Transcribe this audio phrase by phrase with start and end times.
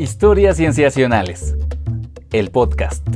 [0.00, 1.54] Historias Cienciacionales.
[2.32, 3.06] El podcast.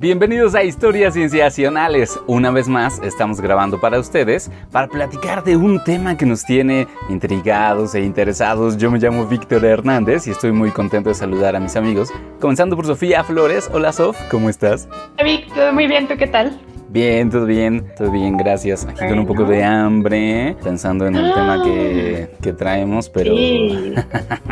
[0.00, 2.18] Bienvenidos a Historias Cienciacionales.
[2.26, 6.88] Una vez más estamos grabando para ustedes para platicar de un tema que nos tiene
[7.10, 8.76] intrigados e interesados.
[8.76, 12.08] Yo me llamo Víctor Hernández y estoy muy contento de saludar a mis amigos.
[12.40, 13.70] Comenzando por Sofía Flores.
[13.72, 14.88] Hola Sof, ¿cómo estás?
[15.22, 16.60] Víctor, muy bien, ¿tú qué tal?
[16.88, 18.86] Bien, todo bien, todo bien, gracias.
[18.86, 23.36] Aquí con un poco de hambre, pensando en el tema que, que, traemos, pero.
[23.36, 23.94] Sí.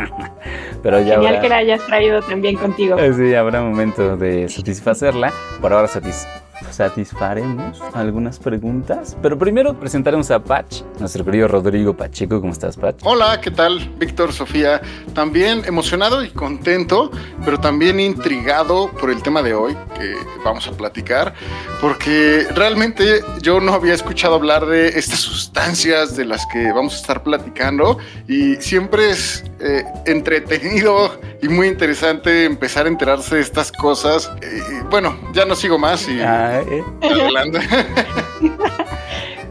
[0.83, 2.95] pero ya Genial habrá, que la hayas traído también contigo.
[3.15, 5.33] Sí, habrá momento de satisfacerla.
[5.61, 6.27] Por ahora satis
[6.71, 9.17] satisfaremos algunas preguntas.
[9.21, 12.39] Pero primero presentaremos a Patch, nuestro querido Rodrigo Pacheco.
[12.39, 13.01] ¿Cómo estás, Patch?
[13.03, 13.79] Hola, ¿qué tal?
[13.97, 14.81] Víctor, Sofía.
[15.13, 17.11] También emocionado y contento,
[17.43, 21.33] pero también intrigado por el tema de hoy que vamos a platicar,
[21.81, 26.97] porque realmente yo no había escuchado hablar de estas sustancias de las que vamos a
[26.97, 27.97] estar platicando
[28.27, 34.31] y siempre es eh, entretenido y muy interesante empezar a enterarse de estas cosas.
[34.89, 36.19] Bueno, ya no sigo más y...
[36.21, 36.83] Ah, ¿eh?
[37.01, 37.59] Adelante.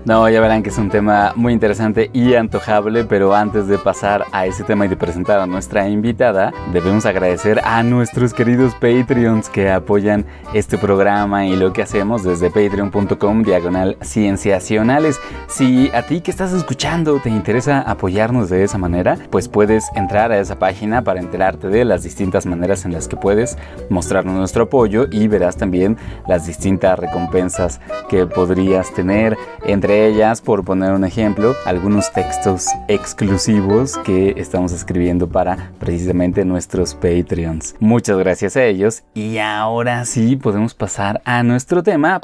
[0.07, 4.25] No, ya verán que es un tema muy interesante y antojable, pero antes de pasar
[4.31, 9.49] a ese tema y de presentar a nuestra invitada, debemos agradecer a nuestros queridos Patreons
[9.49, 15.19] que apoyan este programa y lo que hacemos desde patreon.com diagonal cienciacionales.
[15.49, 20.31] Si a ti que estás escuchando te interesa apoyarnos de esa manera, pues puedes entrar
[20.31, 23.59] a esa página para enterarte de las distintas maneras en las que puedes
[23.91, 25.97] mostrarnos nuestro apoyo y verás también
[26.29, 33.97] las distintas recompensas que podrías tener entre ellas, por poner un ejemplo, algunos textos exclusivos
[33.99, 37.77] que estamos escribiendo para precisamente nuestros Patreons.
[37.81, 42.21] Muchas gracias a ellos y ahora sí podemos pasar a nuestro tema.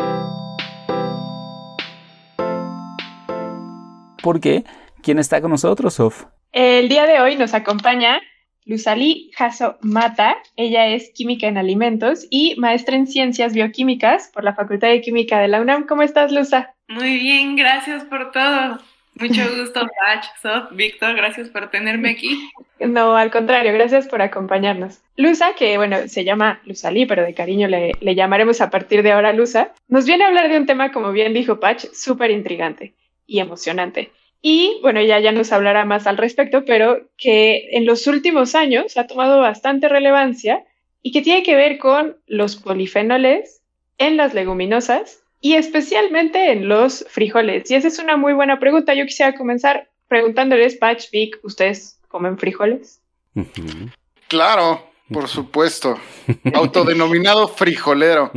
[4.22, 4.64] ¿Por qué?
[5.02, 6.24] ¿Quién está con nosotros, Sof?
[6.52, 8.20] El día de hoy nos acompaña
[8.64, 10.36] Luzali Jasso Mata.
[10.56, 15.40] Ella es química en alimentos y maestra en ciencias bioquímicas por la Facultad de Química
[15.40, 15.86] de la UNAM.
[15.86, 16.74] ¿Cómo estás, Luza?
[16.92, 18.78] Muy bien, gracias por todo.
[19.14, 22.50] Mucho gusto, Pach, Sof, Víctor, gracias por tenerme aquí.
[22.80, 25.00] No, al contrario, gracias por acompañarnos.
[25.16, 29.12] Luza, que bueno, se llama Luzali, pero de cariño le, le llamaremos a partir de
[29.12, 32.94] ahora Luza, nos viene a hablar de un tema, como bien dijo Pach, súper intrigante
[33.26, 34.12] y emocionante.
[34.42, 38.98] Y bueno, ella ya nos hablará más al respecto, pero que en los últimos años
[38.98, 40.64] ha tomado bastante relevancia
[41.00, 43.62] y que tiene que ver con los polifenoles
[43.96, 47.70] en las leguminosas y especialmente en los frijoles.
[47.70, 48.94] Y esa es una muy buena pregunta.
[48.94, 53.02] Yo quisiera comenzar preguntándoles, Patch, Vic, ¿ustedes comen frijoles?
[53.34, 53.92] Uh -huh.
[54.28, 55.98] Claro, por supuesto.
[56.54, 58.30] Autodenominado frijolero.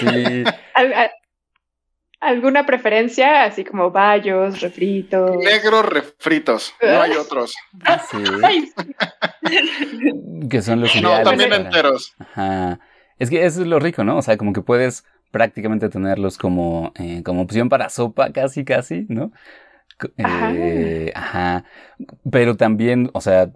[0.00, 0.44] sí.
[0.74, 1.10] ¿Al, al,
[2.20, 3.44] alguna preferencia?
[3.44, 5.36] Así como bayos, refritos.
[5.36, 6.74] Negros refritos.
[6.80, 7.54] No hay otros.
[8.10, 8.72] Sí.
[10.48, 12.14] que son los No, también enteros.
[12.18, 12.80] Ajá.
[13.18, 14.16] Es que eso es lo rico, ¿no?
[14.18, 19.06] O sea, como que puedes prácticamente tenerlos como, eh, como opción para sopa, casi, casi,
[19.08, 19.32] ¿no?
[20.16, 21.64] Eh, ajá.
[22.30, 23.50] Pero también, o sea,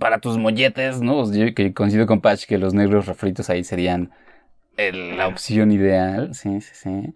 [0.00, 1.30] para tus molletes, ¿no?
[1.30, 4.10] Yo que coincido con Patch que los negros refritos ahí serían
[4.76, 6.34] el, la opción ideal.
[6.34, 7.14] Sí, sí, sí.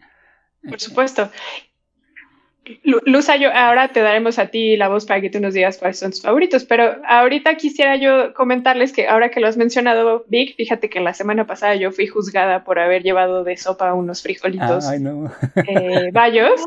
[0.69, 1.31] Por supuesto.
[2.83, 5.99] Luza, yo ahora te daremos a ti la voz para que tú nos digas cuáles
[5.99, 10.57] son tus favoritos, pero ahorita quisiera yo comentarles que ahora que lo has mencionado, Vic,
[10.57, 14.85] fíjate que la semana pasada yo fui juzgada por haber llevado de sopa unos frijolitos
[15.01, 15.33] no.
[15.57, 16.61] eh, bayos.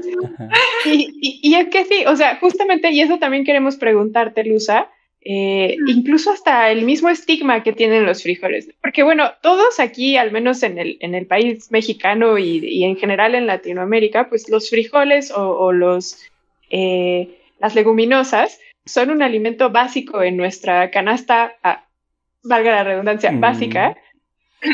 [0.85, 4.90] Y, y, y, es que sí, o sea, justamente, y eso también queremos preguntarte, Luza,
[5.24, 8.70] eh, incluso hasta el mismo estigma que tienen los frijoles.
[8.82, 12.98] Porque bueno, todos aquí, al menos en el, en el país mexicano y, y, en
[12.98, 16.18] general en Latinoamérica, pues los frijoles o, o los,
[16.72, 21.86] eh, las leguminosas son un alimento básico en nuestra canasta, ah,
[22.44, 23.40] valga la redundancia, mm.
[23.40, 23.98] básica,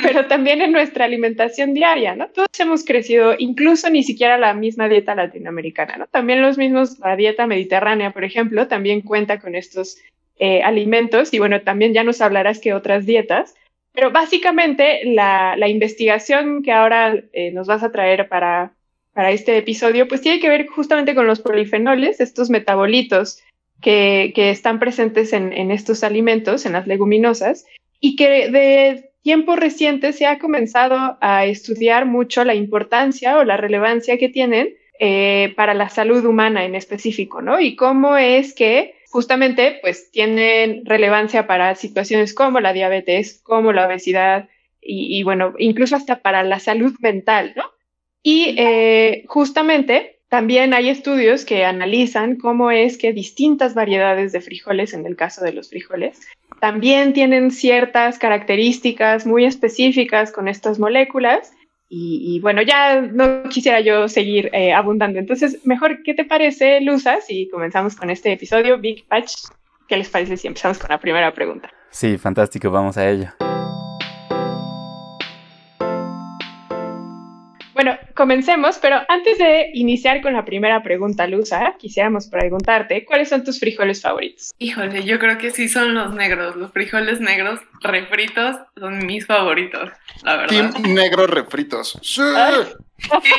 [0.01, 2.29] pero también en nuestra alimentación diaria, ¿no?
[2.29, 6.07] Todos hemos crecido, incluso ni siquiera la misma dieta latinoamericana, ¿no?
[6.07, 9.97] También los mismos, la dieta mediterránea, por ejemplo, también cuenta con estos
[10.39, 13.55] eh, alimentos y bueno, también ya nos hablarás que otras dietas,
[13.93, 18.73] pero básicamente la, la investigación que ahora eh, nos vas a traer para,
[19.13, 23.41] para este episodio, pues tiene que ver justamente con los polifenoles, estos metabolitos
[23.81, 27.65] que, que están presentes en, en estos alimentos, en las leguminosas,
[27.99, 33.57] y que de tiempo reciente se ha comenzado a estudiar mucho la importancia o la
[33.57, 37.59] relevancia que tienen eh, para la salud humana en específico, ¿no?
[37.59, 43.87] Y cómo es que justamente pues tienen relevancia para situaciones como la diabetes, como la
[43.87, 44.47] obesidad
[44.79, 47.63] y, y bueno, incluso hasta para la salud mental, ¿no?
[48.21, 54.93] Y eh, justamente también hay estudios que analizan cómo es que distintas variedades de frijoles,
[54.93, 56.21] en el caso de los frijoles,
[56.61, 61.53] también tienen ciertas características muy específicas con estas moléculas.
[61.89, 65.19] Y, bueno, ya no quisiera yo seguir eh, abundando.
[65.19, 69.33] Entonces, mejor, ¿qué te parece, Luza, si comenzamos con este episodio, Big Patch?
[69.87, 71.71] ¿Qué les parece si empezamos con la primera pregunta?
[71.89, 73.29] Sí, fantástico, vamos a ello.
[78.17, 83.59] Comencemos, pero antes de iniciar con la primera pregunta, Luza, quisiéramos preguntarte, ¿cuáles son tus
[83.59, 84.51] frijoles favoritos?
[84.57, 86.55] Híjole, yo creo que sí son los negros.
[86.57, 89.89] Los frijoles negros refritos son mis favoritos,
[90.23, 90.71] la verdad.
[90.71, 91.99] Team negros refritos.
[92.01, 92.23] ¡Sí!
[92.99, 93.31] Sí,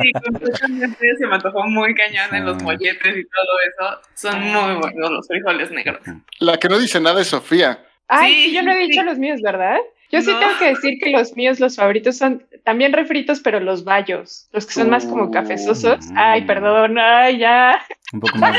[0.00, 4.00] sí, completamente se me antojó muy cañón en los molletes y todo eso.
[4.14, 6.00] Son muy buenos los frijoles negros.
[6.38, 7.84] La que no dice nada es Sofía.
[8.06, 9.78] Ay, sí, yo no he dicho los míos, ¿verdad?
[10.14, 13.82] Yo sí tengo que decir que los míos, los favoritos son también refritos, pero los
[13.82, 15.98] bayos, los que son más como cafezosos.
[16.14, 16.46] Ay, mm.
[16.46, 17.84] perdón, ay, ya.
[18.12, 18.56] Un poco más,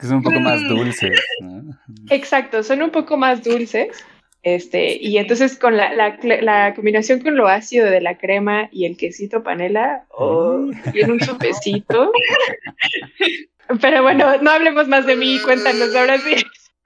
[0.00, 1.20] que son un poco más dulces.
[2.10, 4.04] Exacto, son un poco más dulces.
[4.42, 8.96] Este, y entonces con la, la, combinación con lo ácido de la crema y el
[8.96, 12.10] quesito panela, oh, tiene un sopecito.
[13.80, 16.34] Pero bueno, no hablemos más de mí, cuéntanos ahora sí.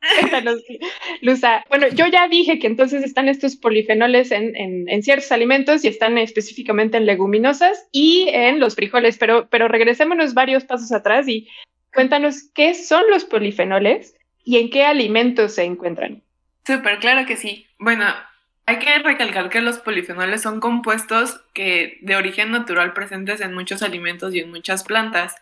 [1.21, 1.65] Luza.
[1.69, 6.97] Bueno, yo ya dije que entonces están estos polifenoles en, ciertos alimentos y están específicamente
[6.97, 11.49] en leguminosas y en los frijoles, pero, pero regresémonos varios pasos atrás y
[11.93, 14.15] cuéntanos qué son los polifenoles
[14.45, 16.23] y en qué alimentos se encuentran.
[16.67, 17.67] Súper, claro que sí.
[17.79, 18.07] Bueno,
[18.67, 23.83] hay que recalcar que los polifenoles son compuestos que de origen natural presentes en muchos
[23.83, 25.35] alimentos y en muchas plantas.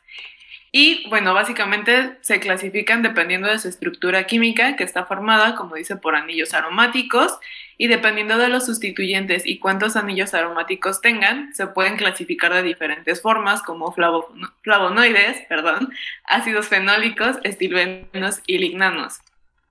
[0.75, 5.97] Y bueno, básicamente se clasifican dependiendo de su estructura química, que está formada, como dice,
[5.97, 7.39] por anillos aromáticos,
[7.77, 13.21] y dependiendo de los sustituyentes y cuántos anillos aromáticos tengan, se pueden clasificar de diferentes
[13.21, 15.93] formas, como flavonoides, perdón,
[16.25, 19.21] ácidos fenólicos, estilbenos y lignanos.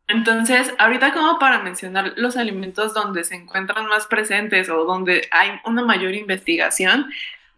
[0.08, 5.52] Entonces, ahorita como para mencionar los alimentos donde se encuentran más presentes o donde hay
[5.64, 7.10] una mayor investigación,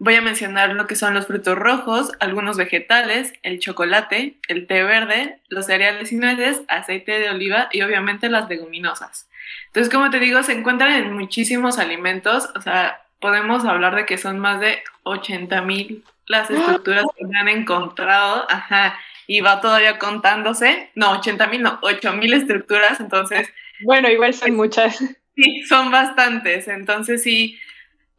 [0.04, 4.84] Voy a mencionar lo que son los frutos rojos, algunos vegetales, el chocolate, el té
[4.84, 9.30] verde, los cereales y nueces, aceite de oliva y obviamente las leguminosas.
[9.68, 14.18] Entonces, como te digo, se encuentran en muchísimos alimentos, o sea, podemos hablar de que
[14.18, 16.54] son más de 80 mil las ¡Ah!
[16.54, 22.12] estructuras que se han encontrado, ajá, y va todavía contándose, no, 80 mil, no, 8
[22.12, 23.48] mil estructuras, entonces...
[23.86, 24.98] Bueno, igual son muchas.
[25.36, 27.58] Sí, son bastantes, entonces sí,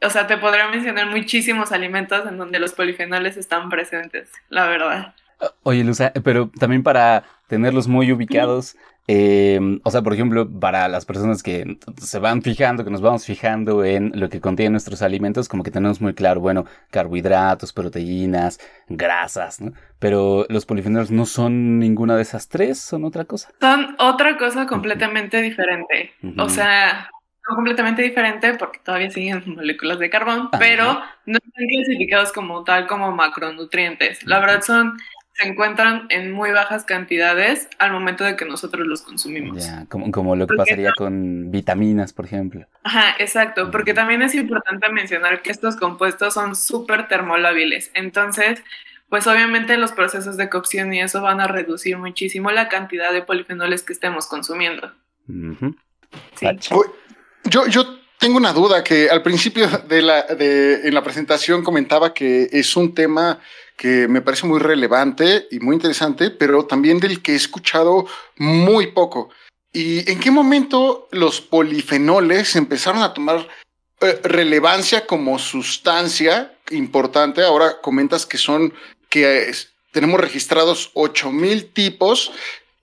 [0.03, 5.15] o sea, te podría mencionar muchísimos alimentos en donde los polifenoles están presentes, la verdad.
[5.63, 8.77] Oye, Luza, pero también para tenerlos muy ubicados,
[9.07, 13.27] eh, o sea, por ejemplo, para las personas que se van fijando, que nos vamos
[13.27, 18.59] fijando en lo que contienen nuestros alimentos, como que tenemos muy claro, bueno, carbohidratos, proteínas,
[18.89, 19.73] grasas, ¿no?
[19.99, 23.51] Pero los polifenoles no son ninguna de esas tres, son otra cosa.
[23.61, 26.13] Son otra cosa completamente diferente.
[26.39, 27.11] O sea,
[27.45, 33.13] completamente diferente porque todavía siguen moléculas de carbón, pero no están clasificados como tal como
[33.13, 34.25] macronutrientes.
[34.25, 34.97] La verdad son
[35.35, 39.67] se encuentran en muy bajas cantidades al momento de que nosotros los consumimos.
[39.67, 42.67] Ya, como, como lo que pasaría con vitaminas, por ejemplo.
[42.85, 47.91] Ajá, exacto, porque también es importante mencionar que estos compuestos son súper termolábiles.
[47.95, 48.63] Entonces,
[49.09, 53.23] pues obviamente los procesos de cocción y eso van a reducir muchísimo la cantidad de
[53.23, 54.93] polifenoles que estemos consumiendo.
[56.37, 56.47] sí.
[57.45, 62.15] Yo, yo tengo una duda que al principio de la, de, en la presentación comentaba
[62.15, 63.41] que es un tema
[63.77, 68.89] que me parece muy relevante y muy interesante, pero también del que he escuchado muy
[68.89, 69.31] poco.
[69.73, 73.49] ¿Y en qué momento los polifenoles empezaron a tomar
[74.01, 77.43] eh, relevancia como sustancia importante?
[77.43, 78.73] Ahora comentas que son,
[79.09, 79.53] que
[79.91, 82.31] tenemos registrados 8000 tipos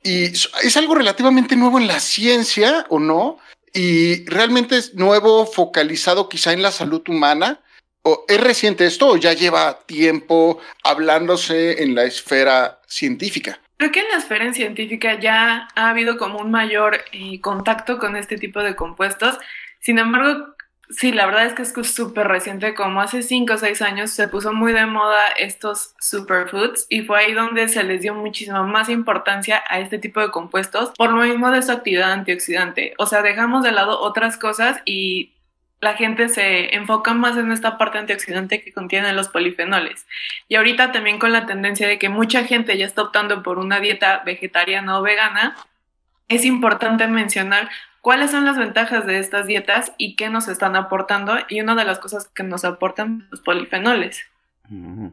[0.04, 3.40] y es algo relativamente nuevo en la ciencia, ¿o no?
[3.74, 7.60] Y realmente es nuevo, focalizado quizá en la salud humana.
[8.04, 13.60] ¿O ¿Es reciente esto o ya lleva tiempo hablándose en la esfera científica?
[13.78, 18.16] Creo que en la esfera científica ya ha habido como un mayor eh, contacto con
[18.16, 19.38] este tipo de compuestos.
[19.80, 20.56] Sin embargo,
[20.92, 24.28] Sí, la verdad es que es súper reciente, como hace 5 o 6 años se
[24.28, 28.90] puso muy de moda estos superfoods y fue ahí donde se les dio muchísima más
[28.90, 32.94] importancia a este tipo de compuestos por lo mismo de su actividad antioxidante.
[32.98, 35.32] O sea, dejamos de lado otras cosas y
[35.80, 40.06] la gente se enfoca más en esta parte antioxidante que contienen los polifenoles.
[40.48, 43.80] Y ahorita también con la tendencia de que mucha gente ya está optando por una
[43.80, 45.56] dieta vegetariana o vegana,
[46.28, 47.70] es importante mencionar
[48.02, 51.34] cuáles son las ventajas de estas dietas y qué nos están aportando.
[51.50, 54.26] Y una de las cosas que nos aportan los polifenoles.
[54.70, 55.08] Mm.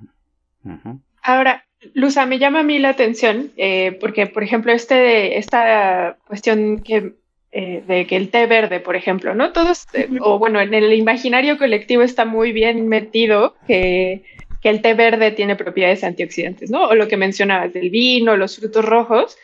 [1.23, 1.65] Ahora,
[1.95, 7.13] Luza, me llama a mí la atención eh, porque, por ejemplo, este, esta cuestión que,
[7.53, 9.53] eh, de que el té verde, por ejemplo, ¿no?
[9.53, 14.25] Todos, eh, o bueno, en el imaginario colectivo está muy bien metido que,
[14.61, 16.89] que, el té verde tiene propiedades antioxidantes, ¿no?
[16.89, 19.37] O lo que mencionabas del vino, los frutos rojos,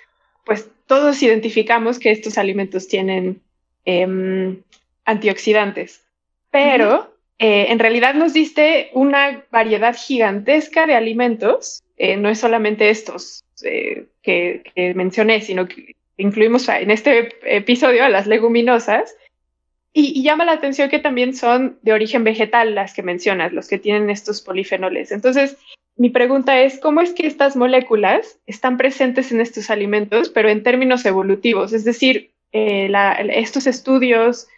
[0.44, 3.40] pues todos identificamos que estos alimentos tienen
[3.84, 4.62] em,
[5.04, 6.02] antioxidantes,
[6.50, 13.44] pero en realidad nos diste una variedad gigantesca de alimentos eh, no es solamente estos
[13.62, 14.62] eh, que,
[14.94, 19.16] mencioné, sino que incluimos en este episodio a las leguminosas.
[19.92, 23.78] Y, llama la atención que también son de origen vegetal las que mencionas, los que
[23.78, 25.12] tienen estos polifenoles.
[25.12, 25.56] Entonces,
[25.96, 30.62] mi pregunta es, ¿cómo es que estas moléculas están presentes en estos alimentos, pero en
[30.62, 31.72] términos evolutivos?
[31.72, 32.90] Es decir, eh,
[33.30, 34.48] estos estudios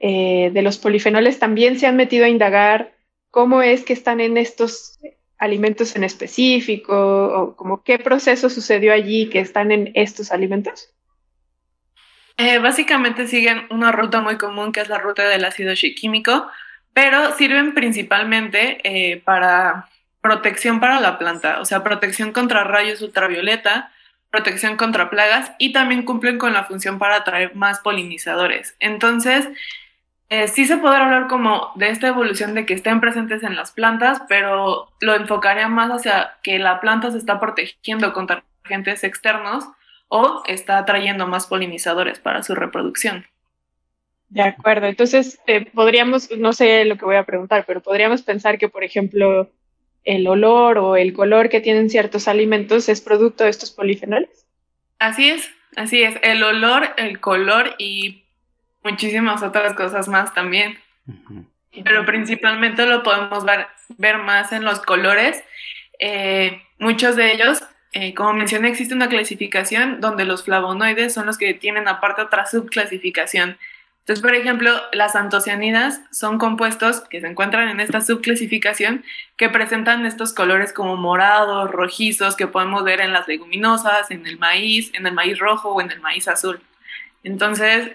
[0.00, 2.92] de los polifenoles también se han metido a indagar
[3.30, 4.98] cómo es que están en estos
[5.42, 10.94] alimentos en específico o como qué proceso sucedió allí que están en estos alimentos?
[12.36, 16.46] Eh, básicamente siguen una ruta muy común que es la ruta del ácido químico,
[16.92, 19.88] pero sirven principalmente eh, para
[20.22, 23.92] protección para la planta, o sea, protección contra rayos ultravioleta,
[24.30, 28.74] protección contra plagas y también cumplen con la función para atraer más polinizadores.
[28.80, 29.48] Entonces,
[30.30, 33.72] eh, sí se podrá hablar como de esta evolución de que estén presentes en las
[33.72, 39.66] plantas, pero lo enfocaría más hacia que la planta se está protegiendo contra agentes externos
[40.08, 43.26] o está atrayendo más polinizadores para su reproducción.
[44.30, 48.56] De acuerdo, entonces eh, podríamos, no sé lo que voy a preguntar, pero podríamos pensar
[48.56, 49.50] que, por ejemplo,
[50.04, 54.46] el olor o el color que tienen ciertos alimentos es producto de estos polifenoles.
[54.98, 56.16] Así es, así es.
[56.22, 58.24] El olor, el color y
[58.82, 60.78] muchísimas otras cosas más también.
[61.84, 63.66] Pero principalmente lo podemos ver,
[63.96, 65.42] ver más en los colores.
[65.98, 71.38] Eh, muchos de ellos, eh, como mencioné, existe una clasificación donde los flavonoides son los
[71.38, 73.58] que tienen aparte otra subclasificación.
[74.02, 79.04] Entonces, por ejemplo, las antocianidas son compuestos que se encuentran en esta subclasificación
[79.36, 84.40] que presentan estos colores como morados, rojizos, que podemos ver en las leguminosas, en el
[84.40, 86.60] maíz, en el maíz rojo o en el maíz azul.
[87.22, 87.92] Entonces,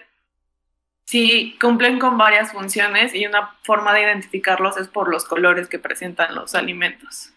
[1.04, 5.78] sí cumplen con varias funciones y una forma de identificarlos es por los colores que
[5.78, 7.34] presentan los alimentos.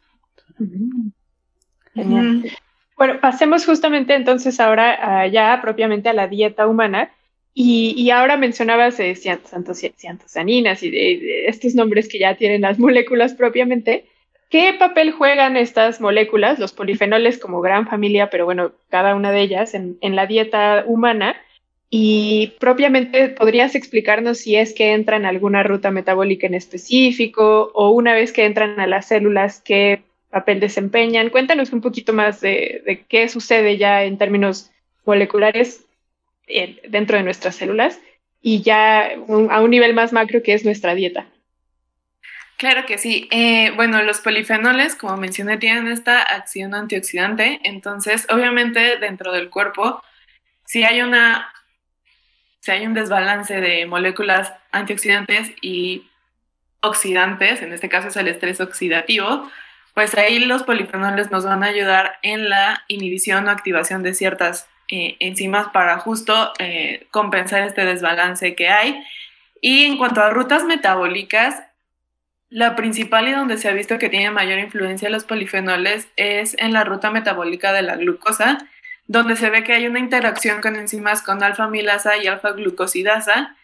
[1.93, 2.57] Genial.
[2.97, 7.11] Bueno, pasemos justamente entonces ahora ya propiamente a la dieta humana.
[7.53, 14.07] Y, ahora mencionabas eh, ciantosaninas y de, estos nombres que ya tienen las moléculas propiamente.
[14.49, 19.43] ¿Qué papel juegan estas moléculas, los polifenoles como gran familia, pero bueno, cada una de
[19.43, 21.37] ellas en la dieta humana?
[21.93, 27.91] Y propiamente, ¿podrías explicarnos si es que entran a alguna ruta metabólica en específico o
[27.91, 31.31] una vez que entran a las células, qué papel desempeñan?
[31.31, 34.71] Cuéntanos un poquito más de, qué sucede ya en términos
[35.05, 35.85] moleculares
[36.89, 38.01] dentro de nuestras células
[38.43, 39.13] y ya
[39.51, 41.27] a un nivel más macro que es nuestra dieta.
[42.57, 43.27] Claro que sí.
[43.31, 47.59] Eh, bueno, los polifenoles, como mencioné, tienen esta acción antioxidante.
[47.65, 50.03] Entonces, obviamente, dentro del cuerpo,
[50.67, 51.53] si hay una
[52.61, 56.07] si hay un desbalance de moléculas antioxidantes y
[56.83, 59.51] oxidantes, en este caso es el estrés oxidativo,
[59.95, 64.69] pues ahí los polifenoles nos van a ayudar en la inhibición o activación de ciertas
[64.91, 69.03] enzimas para justo eh, compensar este desbalance que hay.
[69.61, 71.63] Y en cuanto a rutas metabólicas,
[72.49, 76.73] la principal y donde se ha visto que tiene mayor influencia los polifenoles es en
[76.73, 78.59] la ruta metabólica de la glucosa,
[79.07, 83.57] donde se ve que hay una interacción con enzimas con alfa-milasa y alfa-glucosidasa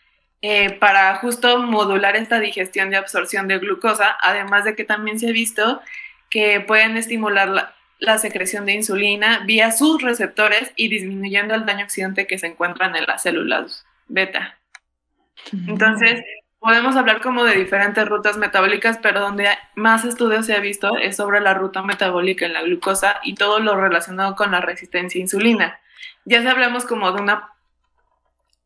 [0.43, 5.31] eh, para justo modular esta digestión de absorción de glucosa, además de que también se
[5.31, 5.81] ha visto
[6.31, 7.76] que pueden estimular la,
[8.19, 13.07] secreción de insulina vía sus receptores y disminuyendo el daño oxidante que se encuentran en
[13.07, 14.59] las células beta.
[15.67, 16.23] Entonces,
[16.59, 21.17] podemos hablar como de diferentes rutas metabólicas, pero donde más estudios se ha visto es
[21.17, 25.23] sobre la ruta metabólica en la glucosa y todo lo relacionado con la resistencia a
[25.23, 25.81] insulina.
[26.25, 27.51] Ya si hablamos como de una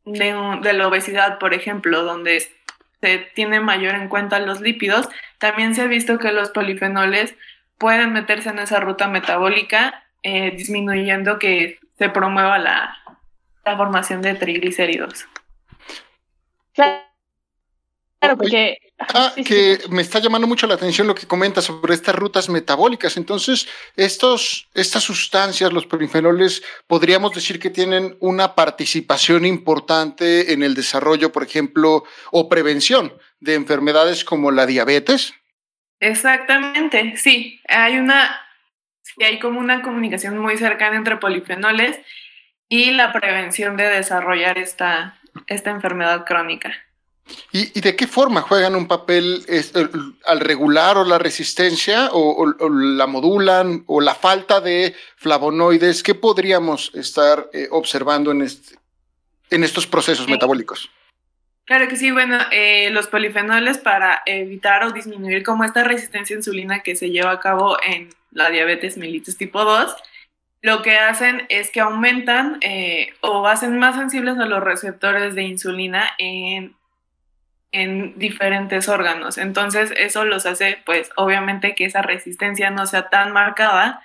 [0.05, 2.49] de, la obesidad, por ejemplo, donde
[3.01, 5.09] se tiene mayor en cuenta los lípidos,
[5.39, 7.35] también se ha visto que los polifenoles
[7.81, 12.97] pueden meterse en esa ruta metabólica, eh, disminuyendo que se promueva la,
[13.65, 15.27] la formación de triglicéridos.
[16.75, 17.11] Claro
[18.21, 18.77] Claro, porque...
[18.99, 23.17] Ah, que me está llamando mucho la atención lo que comenta sobre estas rutas metabólicas.
[23.17, 30.75] Entonces, estos, estas sustancias, los polifenoles, podríamos decir que tienen una participación importante en el
[30.75, 35.33] desarrollo, por ejemplo, o prevención de enfermedades como la diabetes.
[36.01, 37.61] Exactamente, sí.
[37.69, 38.41] Hay una,
[39.23, 41.99] hay como una comunicación muy cercana entre polifenoles
[42.69, 46.73] y la prevención de desarrollar esta, esta enfermedad crónica.
[47.53, 49.45] ¿Y, de qué forma juegan un papel
[50.27, 56.03] al regular o la resistencia o, la modulan o la falta de flavonoides?
[56.03, 58.77] ¿Qué podríamos estar eh, observando en, este,
[59.51, 60.91] en estos procesos metabólicos?
[61.71, 66.39] Claro que sí, bueno, eh, los polifenoles para evitar o disminuir como esta resistencia a
[66.41, 69.95] insulina que se lleva a cabo en la diabetes mellitus tipo 2,
[70.63, 75.45] lo que hacen es que aumentan eh, o hacen más sensibles a los receptores de
[75.45, 76.75] insulina en,
[77.71, 79.39] en diferentes órganos.
[79.39, 84.03] Entonces eso los hace, pues obviamente que esa resistencia no sea tan marcada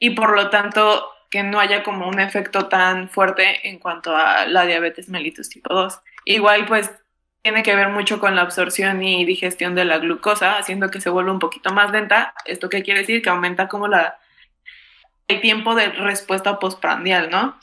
[0.00, 4.46] y por lo tanto que no haya como un efecto tan fuerte en cuanto a
[4.46, 6.00] la diabetes mellitus tipo 2.
[6.28, 6.90] Igual pues
[7.40, 11.08] tiene que ver mucho con la absorción y digestión de la glucosa, haciendo que se
[11.08, 12.34] vuelva un poquito más lenta.
[12.44, 13.22] ¿Esto qué quiere decir?
[13.22, 14.18] Que aumenta como la
[15.26, 17.58] el tiempo de respuesta postprandial, ¿no?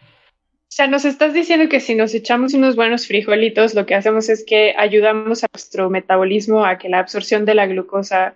[0.00, 4.28] O sea, nos estás diciendo que si nos echamos unos buenos frijolitos, lo que hacemos
[4.28, 8.34] es que ayudamos a nuestro metabolismo a que la absorción de la glucosa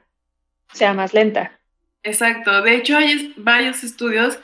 [0.73, 1.59] sea más lenta.
[2.05, 2.63] Exacto.
[2.63, 4.39] De hecho, hay varios estudios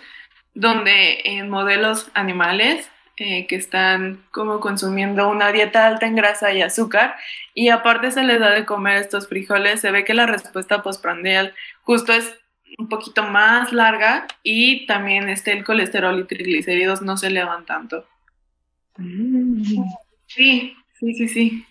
[0.54, 2.90] donde en modelos animales
[3.22, 7.16] eh, que están como consumiendo una dieta alta en grasa y azúcar
[7.52, 11.52] y aparte se les da de comer estos frijoles, se ve que la respuesta postprandial
[11.82, 12.32] justo es
[12.78, 18.06] un poquito más larga y también este, el colesterol y triglicéridos no se elevan tanto.
[18.96, 21.66] Sí, sí, sí, sí.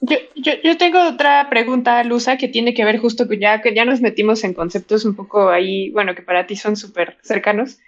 [0.00, 3.74] Yo, yo, yo, tengo otra pregunta, Luza, que tiene que ver justo con ya que
[3.74, 7.78] ya nos metimos en conceptos un poco ahí, bueno, que para ti son súper cercanos,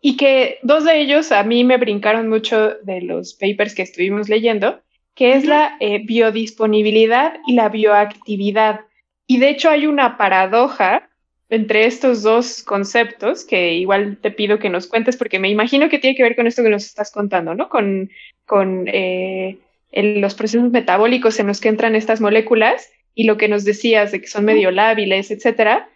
[0.00, 4.28] y que dos de ellos a mí me brincaron mucho de los papers que estuvimos
[4.28, 4.80] leyendo,
[5.14, 8.80] que es la eh, biodisponibilidad y la bioactividad.
[9.26, 11.08] Y de hecho hay una paradoja
[11.50, 15.98] entre estos dos conceptos que igual te pido que nos cuentes porque me imagino que
[15.98, 17.68] tiene que ver con esto que nos estás contando, ¿no?
[17.68, 18.10] Con,
[18.44, 19.58] con eh,
[19.92, 24.20] los procesos metabólicos en los que entran estas moléculas y lo que nos decías de
[24.20, 25.88] que son medio lábiles, etcétera.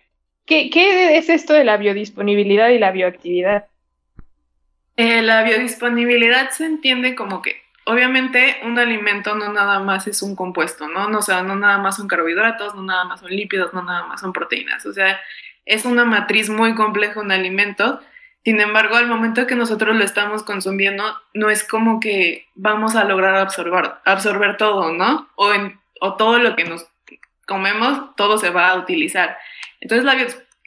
[0.44, 3.66] ¿Qué, ¿Qué, es esto de la biodisponibilidad y la bioactividad?
[4.98, 10.34] Eh, la biodisponibilidad se entiende como que obviamente un alimento no nada más es un
[10.34, 11.06] compuesto, ¿no?
[11.16, 14.20] O sea, no nada más son carbohidratos, no nada más son lípidos, no nada más
[14.20, 14.84] son proteínas.
[14.86, 15.20] O sea,
[15.66, 18.00] es una matriz muy compleja un alimento.
[18.44, 23.04] Sin embargo, al momento que nosotros lo estamos consumiendo, no es como que vamos a
[23.04, 25.28] lograr absorber, absorber todo, ¿no?
[25.36, 25.52] O,
[26.00, 26.88] o todo lo que nos
[27.46, 29.38] comemos, todo se va a utilizar.
[29.80, 30.16] Entonces, la,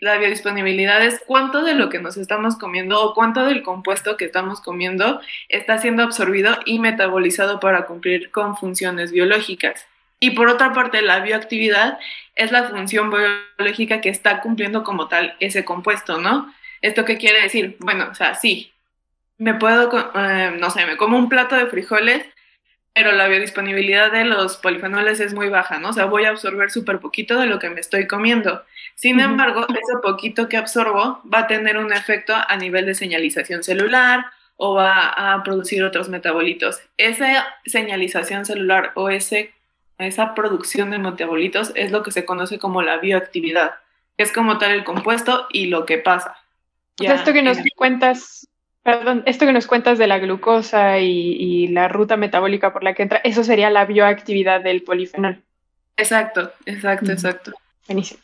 [0.02, 4.26] la biodisponibilidad es cuánto de lo que nos estamos comiendo o cuánto del compuesto que
[4.26, 9.86] estamos comiendo está siendo absorbido y metabolizado para cumplir con funciones biológicas.
[10.20, 12.00] Y por otra parte, la bioactividad
[12.36, 16.52] es la función biológica que está cumpliendo como tal ese compuesto, ¿no?
[16.82, 17.78] ¿Esto qué quiere decir?
[17.80, 18.74] Bueno, o sea, sí,
[19.38, 22.26] me puedo, eh, no sé, me como un plato de frijoles
[22.94, 25.90] pero la biodisponibilidad de los polifenoles es muy baja, ¿no?
[25.90, 28.64] O sea, voy a absorber súper poquito de lo que me estoy comiendo.
[28.96, 33.64] Sin embargo, ese poquito que absorbo va a tener un efecto a nivel de señalización
[33.64, 34.26] celular
[34.58, 36.82] o va a producir otros metabolitos.
[36.98, 39.54] Esa señalización celular o ese,
[39.98, 43.76] esa producción de metabolitos es lo que se conoce como la bioactividad,
[44.18, 46.36] que es como tal el compuesto y lo que pasa.
[47.00, 48.48] esto que nos cuentas
[48.84, 53.04] Perdón, esto que nos cuentas de la glucosa y, la ruta metabólica por la que
[53.04, 55.44] entra, eso sería la bioactividad del polifenol.
[55.98, 57.52] Exacto, exacto, exacto.
[57.88, 58.22] Buenísimo.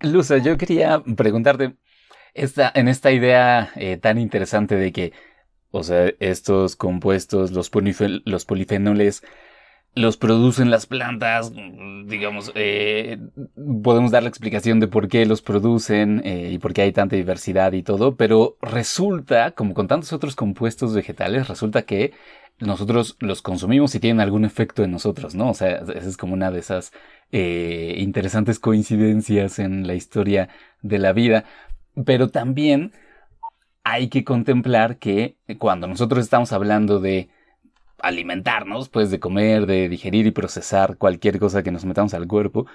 [0.00, 1.76] Luza, yo quería preguntarte,
[2.34, 5.12] esta, en esta idea eh, tan interesante de que,
[5.70, 7.70] o sea, estos compuestos, los,
[8.24, 9.22] los polifenoles,
[9.98, 11.52] los producen las plantas,
[12.06, 13.18] digamos, eh,
[13.82, 17.16] podemos dar la explicación de por qué los producen eh, y por qué hay tanta
[17.16, 22.12] diversidad y todo, pero resulta, como con tantos otros compuestos vegetales, resulta que
[22.60, 25.50] nosotros los consumimos y tienen algún efecto en nosotros, ¿no?
[25.50, 26.92] O sea, esa es como una de esas
[27.32, 30.48] eh, interesantes coincidencias en la historia
[30.80, 31.44] de la vida,
[32.04, 32.92] pero también
[33.82, 37.30] hay que contemplar que cuando nosotros estamos hablando de
[38.00, 42.66] alimentarnos, pues de comer, de digerir y procesar cualquier cosa que nos metamos al cuerpo,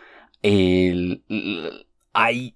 [2.13, 2.55] hay,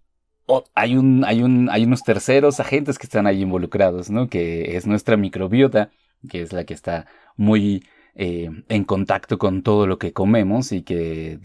[0.75, 4.27] hay, un, hay, un, hay unos terceros agentes que están ahí involucrados, ¿no?
[4.29, 5.91] Que es nuestra microbiota,
[6.29, 7.83] que es la que está muy
[8.15, 11.39] eh, en contacto con todo lo que comemos y que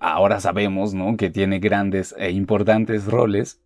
[0.00, 1.16] ahora sabemos, ¿no?
[1.16, 3.60] Que tiene grandes e importantes roles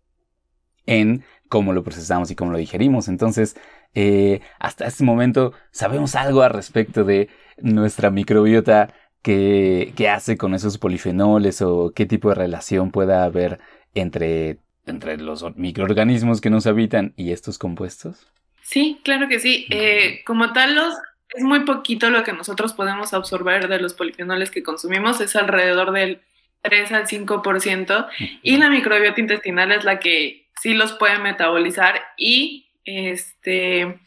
[0.85, 3.07] en cómo lo procesamos y cómo lo digerimos.
[3.07, 3.55] Entonces,
[3.95, 10.53] eh, hasta este momento sabemos algo al respecto de nuestra microbiota qué, qué hace con
[10.53, 13.59] esos polifenoles o qué tipo de relación pueda haber
[13.95, 18.27] entre, entre los microorganismos que nos habitan y estos compuestos?
[18.61, 19.65] Sí, claro que sí.
[19.69, 20.93] Eh, como tal, los,
[21.33, 25.91] es muy poquito lo que nosotros podemos absorber de los polifenoles que consumimos, es alrededor
[25.91, 26.21] del
[26.61, 28.07] 3 al 5%,
[28.41, 33.99] y la microbiota intestinal es la que sí los puede metabolizar y este,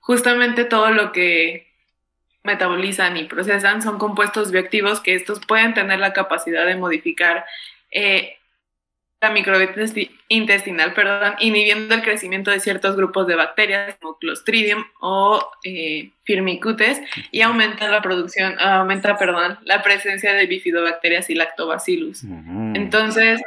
[0.00, 1.68] justamente todo lo que
[2.42, 7.44] metabolizan y procesan son compuestos bioactivos que estos pueden tener la capacidad de modificar
[7.90, 8.36] eh,
[9.20, 9.80] la microbiota
[10.26, 17.00] intestinal, perdón, inhibiendo el crecimiento de ciertos grupos de bacterias como Clostridium o eh, Firmicutes
[17.30, 22.24] y aumenta la producción, aumenta, perdón, la presencia de bifidobacterias y lactobacillus.
[22.74, 23.40] Entonces,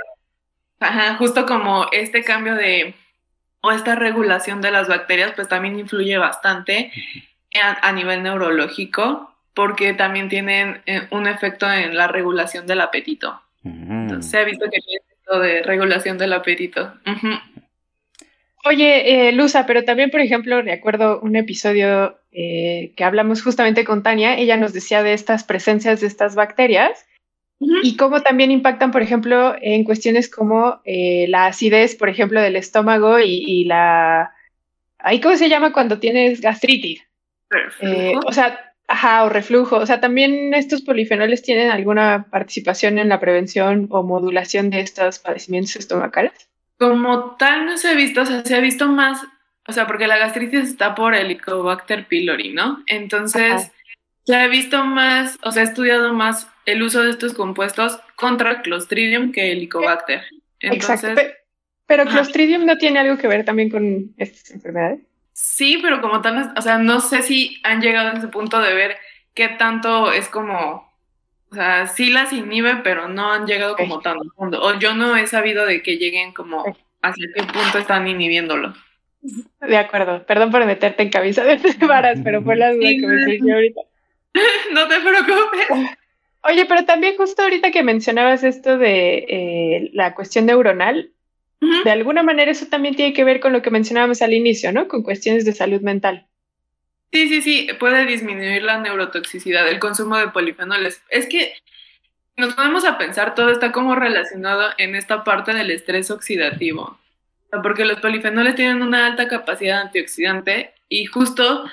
[1.17, 2.95] justo como este cambio de
[3.65, 6.91] o esta regulación de las bacterias, pues también influye bastante
[7.81, 13.41] a, nivel neurológico, porque también tienen eh, un efecto en la regulación del apetito.
[13.63, 16.93] Entonces, se ha visto que tiene efecto de regulación del apetito.
[18.65, 24.03] Oye, eh, Luza, pero también, por ejemplo, recuerdo un episodio eh, que hablamos justamente con
[24.03, 27.07] Tania, ella nos decía de estas presencias de estas bacterias
[27.83, 32.55] y cómo también impactan, por ejemplo, en cuestiones como eh, la acidez, por ejemplo, del
[32.55, 34.33] estómago y, la...
[34.99, 37.03] ¿Ahí cómo se llama cuando tienes gastritis?
[37.81, 39.77] Eh, o sea, ajá, o reflujo.
[39.77, 45.19] O sea, también estos polifenoles tienen alguna participación en la prevención o modulación de estos
[45.19, 46.49] padecimientos estomacales.
[46.77, 49.21] Como tal no se ha visto, o sea, se ha visto más,
[49.67, 52.83] o sea, porque la gastritis está por Helicobacter pylori, ¿no?
[52.87, 53.71] Entonces,
[54.25, 58.61] se ha visto más, o sea, he estudiado más el uso de estos compuestos contra
[58.61, 60.23] Clostridium que Helicobacter.
[60.59, 61.21] Exacto.
[61.87, 65.01] Pero, Clostridium no tiene algo que ver también con estas enfermedades.
[65.33, 68.73] Sí, pero como tal, o sea, no sé si han llegado a ese punto de
[68.73, 68.97] ver
[69.33, 70.91] qué tanto es como,
[71.51, 74.63] o sea, sí las inhibe, pero no han llegado como tan fondo.
[74.63, 76.63] O yo no he sabido de que lleguen como
[77.01, 78.73] hacia qué punto están inhibiéndolo.
[79.59, 83.23] De acuerdo, perdón por meterte en cabeza de varas, pero fue la duda que me
[83.23, 83.81] surgió ahorita.
[84.73, 85.97] no te preocupes.
[86.47, 91.11] Oye, pero también justo ahorita que mencionabas esto de eh, la cuestión neuronal,
[91.83, 94.87] de alguna manera eso también tiene que ver con lo que mencionábamos al inicio, ¿no?
[94.87, 96.27] Con cuestiones de salud mental.
[97.11, 101.01] Sí, sí, sí, puede disminuir la neurotoxicidad, el consumo de polifenoles.
[101.09, 101.53] Es que
[102.37, 106.99] nos ponemos a pensar, todo está como relacionado en esta parte del estrés oxidativo,
[107.63, 111.65] porque los polifenoles tienen una alta capacidad antioxidante y justo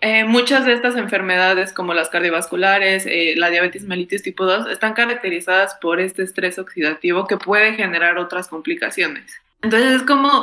[0.00, 4.94] eh, muchas de estas enfermedades, como las cardiovasculares, eh, la diabetes mellitus tipo 2, están
[4.94, 9.32] caracterizadas por este estrés oxidativo que puede generar otras complicaciones.
[9.62, 10.42] Entonces es como,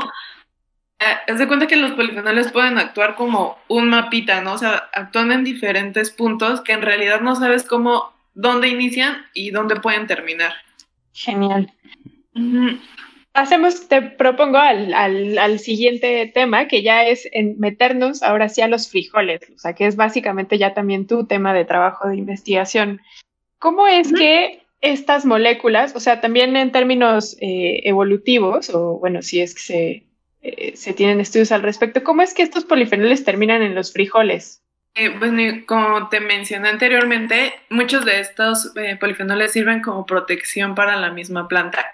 [1.00, 4.54] eh, de cuenta que los polifenoles pueden actuar como un mapita, ¿no?
[4.54, 9.50] O sea, actúan en diferentes puntos que en realidad no sabes cómo, dónde inician y
[9.50, 10.54] dónde pueden terminar.
[11.14, 11.74] Genial
[13.38, 18.68] hacemos, te propongo al, al, siguiente tema, que ya es en meternos ahora sí a
[18.68, 23.00] los frijoles, o sea, que es básicamente ya también tu tema de trabajo de investigación.
[23.60, 29.40] ¿Cómo es que estas moléculas, o sea, también en términos eh, evolutivos, o bueno, si
[29.42, 30.04] es que se,
[30.42, 34.64] eh, se tienen estudios al respecto, ¿cómo es que estos polifenoles terminan en los frijoles?
[35.00, 40.96] Eh, bueno, como te mencioné anteriormente, muchos de estos eh, polifenoles sirven como protección para
[40.96, 41.86] la misma planta.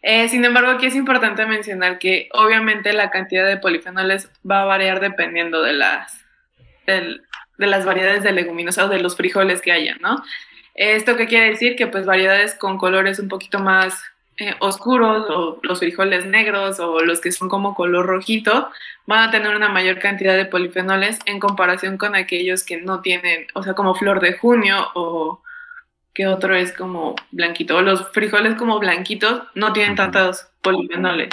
[0.00, 4.66] Eh, sin embargo, aquí es importante mencionar que obviamente la cantidad de polifenoles va a
[4.66, 6.24] variar dependiendo de las,
[6.86, 10.22] de las variedades de leguminosas o de los frijoles que haya, ¿no?
[10.76, 11.74] ¿Esto qué quiere decir?
[11.74, 14.04] Que pues variedades con colores un poquito más
[14.42, 18.68] eh, oscuros o los frijoles negros o los que son como color rojito
[19.06, 23.46] van a tener una mayor cantidad de polifenoles en comparación con aquellos que no tienen,
[23.54, 25.42] o sea, como flor de junio o
[26.14, 27.80] que otro es como blanquito.
[27.82, 31.30] Los frijoles como blanquitos no tienen tantos polifenoles.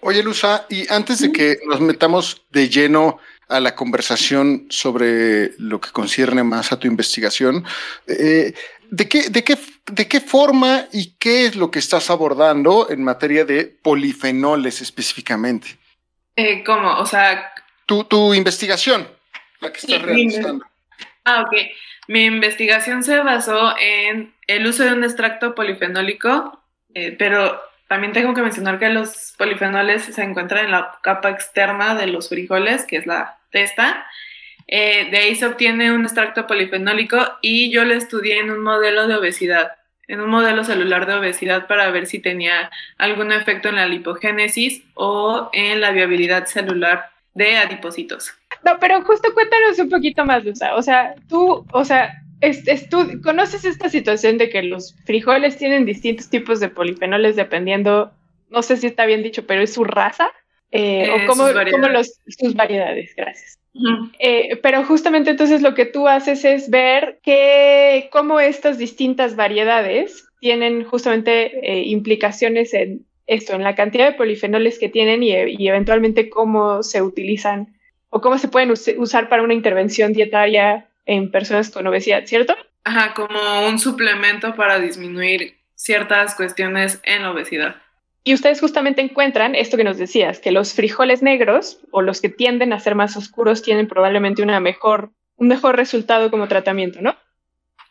[0.00, 5.80] Oye, Luza, y antes de que nos metamos de lleno a la conversación sobre lo
[5.80, 7.64] que concierne más a tu investigación,
[8.06, 8.54] eh,
[8.90, 9.58] ¿de, qué, de, qué,
[9.90, 15.78] ¿de qué forma y qué es lo que estás abordando en materia de polifenoles específicamente?
[16.36, 16.98] Eh, ¿Cómo?
[16.98, 17.52] O sea...
[17.86, 19.08] Tu, tu investigación,
[19.60, 20.64] la que estás realizando.
[21.24, 21.54] Ah, ok.
[22.08, 26.62] Mi investigación se basó en el uso de un extracto polifenólico,
[26.94, 31.94] eh, pero también tengo que mencionar que los polifenoles se encuentran en la capa externa
[31.94, 34.06] de los frijoles, que es la testa.
[34.70, 39.08] Eh, de ahí se obtiene un extracto polifenólico y yo lo estudié en un modelo
[39.08, 39.72] de obesidad,
[40.06, 44.84] en un modelo celular de obesidad para ver si tenía algún efecto en la lipogénesis
[44.92, 48.34] o en la viabilidad celular de adipocitos.
[48.62, 50.74] No, pero justo cuéntanos un poquito más, Luza.
[50.74, 52.22] O sea, tú, o sea,
[53.22, 58.12] ¿conoces esta situación de que los frijoles tienen distintos tipos de polifenoles dependiendo,
[58.50, 60.28] no sé si está bien dicho, pero es su raza?
[60.70, 63.58] Eh, o eh, cómo, los, sus variedades, gracias.
[64.18, 70.28] Eh, pero justamente entonces lo que tú haces es ver que, cómo estas distintas variedades
[70.40, 76.30] tienen justamente implicaciones en esto, en la cantidad de polifenoles que tienen y, y, eventualmente
[76.30, 77.76] cómo se utilizan
[78.10, 82.54] o cómo se pueden usar para una intervención dietaria en personas con obesidad, ¿cierto?
[82.84, 87.76] Ajá, como un suplemento para disminuir ciertas cuestiones en la obesidad.
[88.24, 92.28] Y ustedes justamente encuentran esto que nos decías, que los frijoles negros o los que
[92.28, 97.16] tienden a ser más oscuros tienen probablemente una mejor, un mejor resultado como tratamiento, ¿no?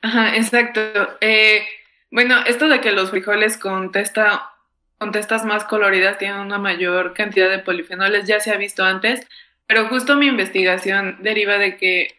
[0.02, 0.82] Ajá, exacto.
[1.22, 1.66] Eh,
[2.12, 4.52] bueno, esto de que los frijoles con, testa,
[4.98, 9.28] con testas más coloridas tienen una mayor cantidad de polifenoles ya se ha visto antes,
[9.66, 12.18] pero justo mi investigación deriva de que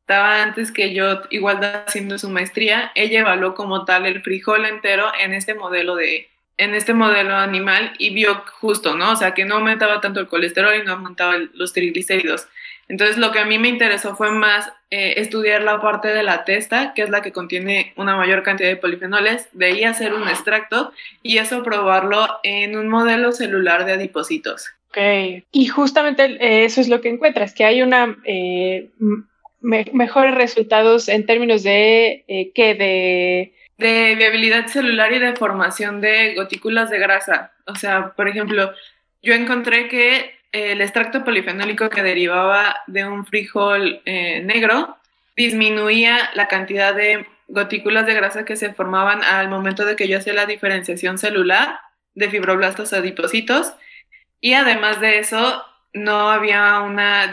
[0.00, 5.12] estaba antes que yo igual haciendo su maestría, ella evaluó como tal el frijol entero
[5.20, 9.12] en este modelo de en este modelo animal y vio justo, ¿no?
[9.12, 12.46] O sea, que no aumentaba tanto el colesterol y no aumentaba los triglicéridos.
[12.88, 16.44] Entonces, lo que a mí me interesó fue más eh, estudiar la parte de la
[16.44, 20.26] testa, que es la que contiene una mayor cantidad de polifenoles, de ahí hacer un
[20.26, 20.92] extracto
[21.22, 24.70] y eso probarlo en un modelo celular de adipocitos.
[24.88, 28.88] Ok, y justamente eh, eso es lo que encuentras, que hay una eh,
[29.60, 36.34] mejores resultados en términos de eh, que de de viabilidad celular y de formación de
[36.34, 37.52] gotículas de grasa.
[37.66, 38.72] O sea, por ejemplo,
[39.22, 44.96] yo encontré que el extracto polifenólico que derivaba de un frijol eh, negro
[45.36, 50.18] disminuía la cantidad de gotículas de grasa que se formaban al momento de que yo
[50.18, 51.80] hacía la diferenciación celular
[52.14, 53.72] de fibroblastos adipocitos
[54.40, 57.32] y además de eso no había una,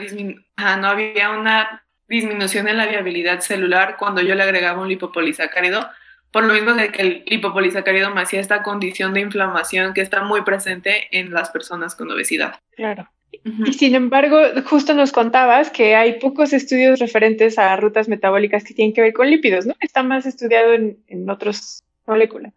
[0.78, 5.90] no había una disminución en la viabilidad celular cuando yo le agregaba un lipopolisacárido,
[6.36, 10.22] por lo mismo de que el lipopolisacárido me hacía esta condición de inflamación que está
[10.22, 12.60] muy presente en las personas con obesidad.
[12.76, 13.10] Claro.
[13.32, 18.74] Y sin embargo, justo nos contabas que hay pocos estudios referentes a rutas metabólicas que
[18.74, 19.76] tienen que ver con lípidos, ¿no?
[19.80, 22.52] Está más estudiado en, en otras moléculas.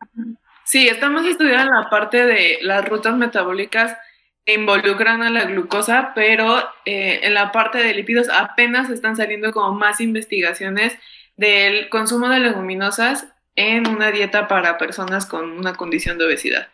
[0.65, 3.97] Sí, está más estudiado en la parte de las rutas metabólicas
[4.45, 9.73] involucran a la glucosa, pero eh, en la parte de lípidos apenas están saliendo como
[9.79, 10.99] más investigaciones
[11.37, 16.69] del consumo de leguminosas en una dieta para personas con una condición de obesidad.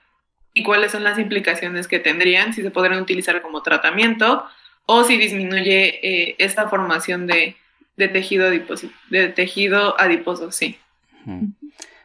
[0.52, 4.44] Y cuáles son las implicaciones que tendrían, si se podrían utilizar como tratamiento
[4.84, 7.56] o si disminuye eh, esta formación de,
[7.96, 10.78] tejido adiposo, de tejido adiposo, sí.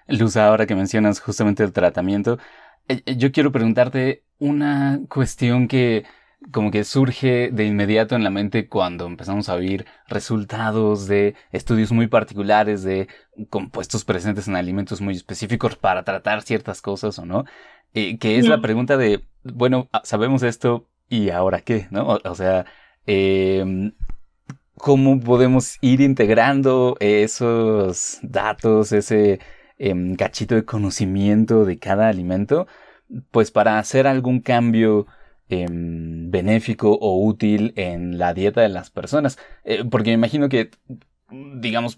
[0.08, 2.40] Luz, ahora que mencionas justamente el tratamiento,
[2.88, 6.06] eh, yo quiero preguntarte, una cuestión que
[6.52, 11.92] como que surge de inmediato en la mente cuando empezamos a oír resultados de estudios
[11.92, 13.08] muy particulares de
[13.50, 17.46] compuestos presentes en alimentos muy específicos para tratar ciertas cosas o no,
[17.94, 22.20] eh, que es la pregunta de, bueno, ah, sabemos esto y ahora qué, ¿no?
[22.24, 22.66] O, sea,
[23.06, 23.94] em,
[24.76, 29.40] ¿cómo podemos ir integrando esos datos, ese
[29.78, 32.68] em, cachito de conocimiento de cada alimento?
[33.32, 35.08] pues para hacer algún cambio
[35.50, 39.38] em, benéfico o útil en la dieta de las personas.
[39.64, 40.72] Eh, porque me imagino que,
[41.30, 41.98] digamos,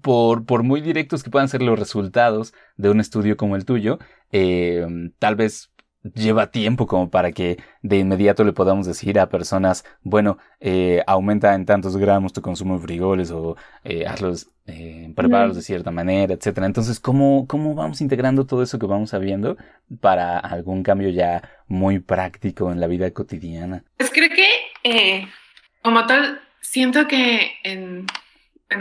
[0.00, 3.98] por, por, muy directos que puedan ser los resultados de un estudio como el tuyo,
[4.30, 5.71] em, tal vez
[6.14, 11.54] lleva tiempo como para que de inmediato le podamos decir a personas, bueno, eh, aumenta
[11.54, 16.66] en tantos gramos tu consumo de frijoles o eh, hazlos, eh, de cierta manera, etcétera.
[16.66, 19.56] Entonces, ¿cómo, ¿cómo vamos integrando todo eso que vamos sabiendo
[20.00, 23.84] para algún cambio ya muy práctico en la vida cotidiana?
[23.96, 24.48] Pues creo que,
[24.84, 25.26] eh,
[25.82, 28.06] como tal, siento que en,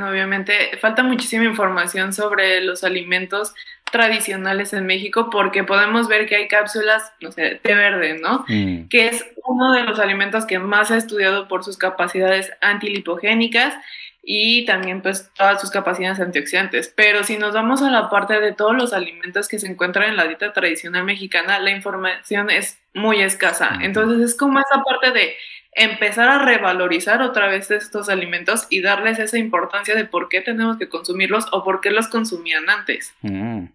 [0.01, 3.53] obviamente falta muchísima información sobre los alimentos
[3.91, 8.45] tradicionales en México porque podemos ver que hay cápsulas, no sé, té verde, ¿no?
[8.47, 8.87] Mm.
[8.87, 13.75] Que es uno de los alimentos que más ha estudiado por sus capacidades antilipogénicas
[14.23, 16.93] y también pues todas sus capacidades antioxidantes.
[16.95, 20.15] Pero si nos vamos a la parte de todos los alimentos que se encuentran en
[20.15, 23.79] la dieta tradicional mexicana, la información es muy escasa.
[23.81, 25.35] Entonces es como esa parte de
[25.73, 30.77] empezar a revalorizar otra vez estos alimentos y darles esa importancia de por qué tenemos
[30.77, 33.13] que consumirlos o por qué los consumían antes.
[33.21, 33.65] Mm,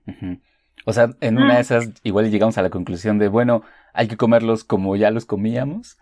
[0.84, 4.16] o sea, en una de esas igual llegamos a la conclusión de, bueno, hay que
[4.16, 5.98] comerlos como ya los comíamos.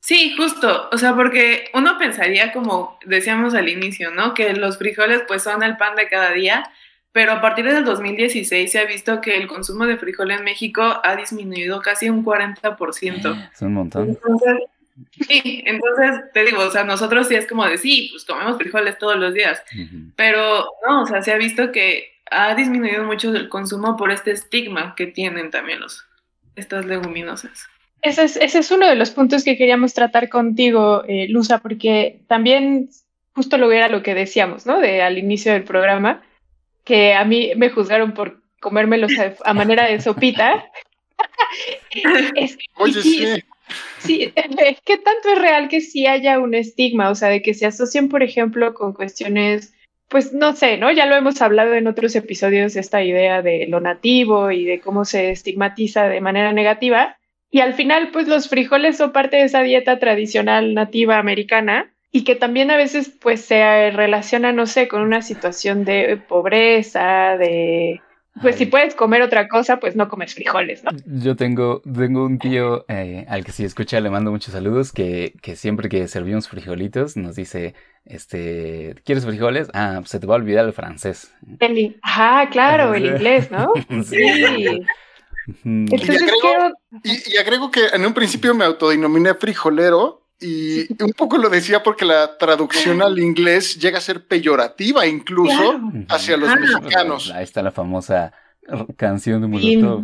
[0.00, 4.34] Sí, justo, o sea, porque uno pensaría como decíamos al inicio, ¿no?
[4.34, 6.70] Que los frijoles pues son el pan de cada día,
[7.14, 10.82] pero a partir del 2016 se ha visto que el consumo de frijol en México
[10.82, 13.50] ha disminuido casi un 40%.
[13.52, 14.08] Es un montón.
[14.08, 14.58] Entonces,
[15.28, 18.96] Sí, entonces te digo, o sea, nosotros sí es como de sí, pues comemos frijoles
[18.96, 19.60] todos los días,
[20.14, 24.30] pero no, o sea, se ha visto que ha disminuido mucho el consumo por este
[24.30, 26.06] estigma que tienen también los,
[26.54, 27.66] estas leguminosas.
[28.02, 32.20] Ese es, ese es uno de los puntos que queríamos tratar contigo, eh, Luza, porque
[32.28, 32.88] también
[33.34, 34.78] justo lo era lo que decíamos, ¿no?
[34.78, 36.22] De al inicio del programa,
[36.84, 39.12] que a mí me juzgaron por comérmelos
[39.44, 40.70] a, manera de sopita.
[42.76, 43.44] Oye, sí.
[43.98, 47.54] Sí, es que tanto es real que sí haya un estigma, o sea, de que
[47.54, 49.74] se asocien, por ejemplo, con cuestiones,
[50.08, 50.92] pues no sé, ¿no?
[50.92, 55.04] Ya lo hemos hablado en otros episodios, esta idea de lo nativo y de cómo
[55.04, 57.16] se estigmatiza de manera negativa.
[57.50, 62.22] Y al final, pues los frijoles son parte de esa dieta tradicional nativa americana y
[62.22, 68.00] que también a veces pues se relaciona, no sé, con una situación de pobreza, de...
[68.40, 70.92] Pues si puedes comer otra cosa, pues no comes frijoles, ¿no?
[71.06, 75.34] Yo tengo, tengo un tío eh, al que si escucha le mando muchos saludos, que,
[75.42, 77.74] que siempre que servimos frijolitos nos dice,
[78.04, 79.68] este, ¿quieres frijoles?
[79.74, 81.34] Ah, se te va a olvidar el francés.
[81.58, 83.72] El, ajá, claro, el inglés, ¿no?
[84.04, 84.22] sí.
[87.02, 92.04] y, agrego, que en un principio me autodenominé frijolero y un poco lo decía porque
[92.04, 97.30] la traducción al inglés llega a ser peyorativa incluso hacia los mexicanos.
[97.30, 98.32] Ahí está la famosa
[98.96, 100.02] canción de Molotov.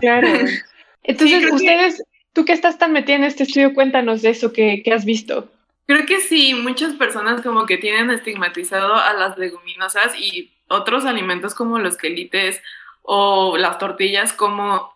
[0.00, 0.28] Claro.
[1.02, 4.92] Entonces, ustedes, tú que estás tan metida en este estudio, cuéntanos de eso que, que
[4.92, 5.48] has visto.
[5.86, 11.54] Creo que sí, muchas personas como que tienen estigmatizado a las leguminosas y otros alimentos
[11.54, 12.62] como los quelites
[13.02, 14.92] o las tortillas como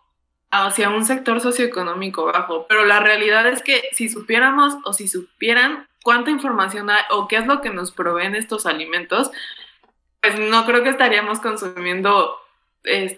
[0.51, 5.87] hacia un sector socioeconómico bajo, pero la realidad es que si supiéramos o si supieran
[6.03, 9.31] cuánta información hay o qué es lo que nos proveen estos alimentos,
[10.21, 12.39] pues no creo que estaríamos consumiendo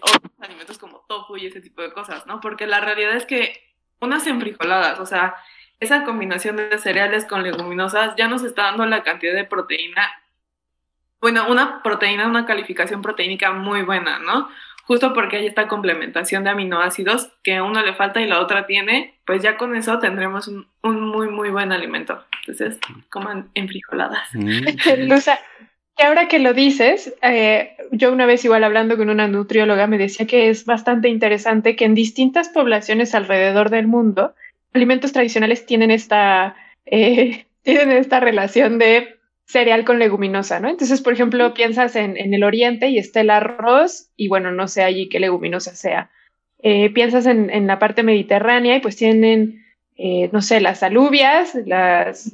[0.01, 2.39] otros alimentos como tofu y ese tipo de cosas, ¿no?
[2.39, 3.61] Porque la realidad es que
[3.99, 5.35] unas enfrijoladas, o sea,
[5.79, 10.09] esa combinación de cereales con leguminosas ya nos está dando la cantidad de proteína,
[11.19, 14.49] bueno, una proteína, una calificación proteínica muy buena, ¿no?
[14.87, 18.65] Justo porque hay esta complementación de aminoácidos que a uno le falta y la otra
[18.65, 22.23] tiene, pues ya con eso tendremos un, muy, muy buen alimento.
[22.39, 24.29] Entonces, coman en frijoladas.
[24.33, 25.09] Mm.
[25.09, 25.39] Luza,
[25.97, 29.97] que ahora que lo dices, eh, yo una vez igual hablando con una nutrióloga me
[29.97, 34.35] decía que es bastante interesante que en distintas poblaciones alrededor del mundo,
[34.73, 39.16] alimentos tradicionales tienen esta, eh, tienen esta relación de
[39.47, 40.69] cereal con leguminosa, ¿no?
[40.69, 44.83] Entonces, por ejemplo, piensas en, el oriente y está el arroz y bueno, no sé
[44.83, 46.11] allí qué leguminosa sea.
[46.59, 52.33] Eh, piensas en, la parte mediterránea y pues tienen, eh, no sé, las alubias, las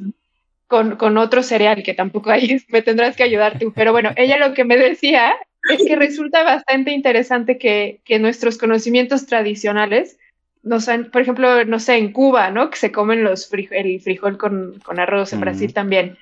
[0.67, 3.71] con, con, otro cereal que tampoco hay, me tendrás que ayudar tú.
[3.75, 5.33] Pero bueno, ella lo que me decía
[5.69, 10.17] es que resulta bastante interesante que, que nuestros conocimientos tradicionales
[10.63, 12.71] nos han, por ejemplo, no sé, en Cuba, ¿no?
[12.71, 16.17] Que se comen los el frijol con, con arroz, en Brasil también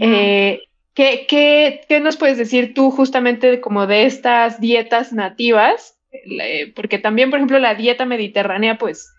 [0.00, 0.62] eh,
[0.94, 1.26] ¿qué,
[1.88, 5.98] qué, nos puedes decir tú justamente como de estas dietas nativas?
[6.74, 9.12] Porque también, por ejemplo, la dieta mediterránea, pues,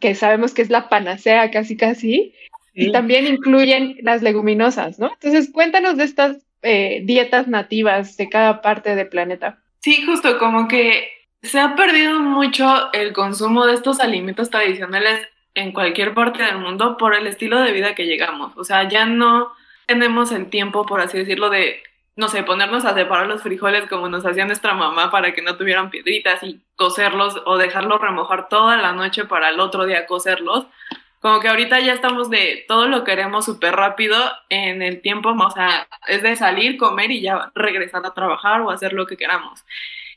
[0.00, 2.34] que sabemos que es la panacea casi casi,
[2.74, 5.10] y también incluyen las leguminosas, ¿no?
[5.14, 9.58] Entonces, cuéntanos de estas eh, dietas nativas de cada parte del planeta.
[9.80, 11.08] Sí, justo como que
[11.42, 16.98] se ha perdido mucho el consumo de estos alimentos tradicionales en cualquier parte del mundo
[16.98, 18.52] por el estilo de vida que llegamos.
[18.56, 19.52] O sea, ya no
[19.86, 21.82] tenemos el tiempo, por así decirlo, de,
[22.16, 25.56] no sé, ponernos a separar los frijoles como nos hacía nuestra mamá para que no
[25.56, 30.66] tuvieran piedritas y cocerlos o dejarlos remojar toda la noche para el otro día cocerlos.
[31.20, 34.16] Como que ahorita ya estamos de todo lo queremos súper rápido
[34.48, 38.70] en el tiempo, o sea, es de salir, comer y ya regresar a trabajar o
[38.70, 39.64] hacer lo que queramos.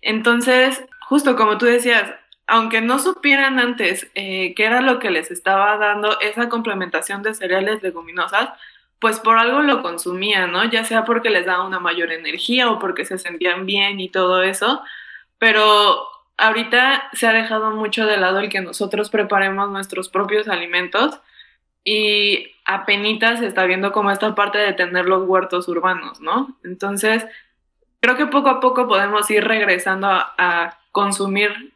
[0.02, 2.14] Entonces, justo como tú decías,
[2.48, 7.34] aunque no supieran antes eh, qué era lo que les estaba dando esa complementación de
[7.34, 8.50] cereales leguminosas,
[9.00, 10.66] pues por algo lo consumían, ¿no?
[10.66, 14.44] Ya sea porque les daba una mayor energía o porque se sentían bien y todo
[14.44, 14.82] eso,
[15.38, 16.08] pero
[16.38, 21.20] ahorita se ha dejado mucho de lado el que nosotros preparemos nuestros propios alimentos
[21.84, 26.58] y apenas se está viendo como esta parte de tener los huertos urbanos, ¿no?
[26.64, 27.26] Entonces,
[28.02, 31.74] creo que poco a poco podemos ir regresando a, a consumir,